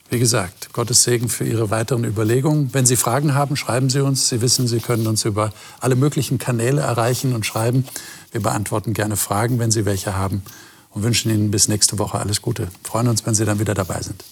[0.09, 2.73] Wie gesagt, Gottes Segen für Ihre weiteren Überlegungen.
[2.73, 4.29] Wenn Sie Fragen haben, schreiben Sie uns.
[4.29, 7.85] Sie wissen, Sie können uns über alle möglichen Kanäle erreichen und schreiben.
[8.31, 10.41] Wir beantworten gerne Fragen, wenn Sie welche haben
[10.89, 12.69] und wünschen Ihnen bis nächste Woche alles Gute.
[12.81, 14.23] Freuen uns, wenn Sie dann wieder dabei sind.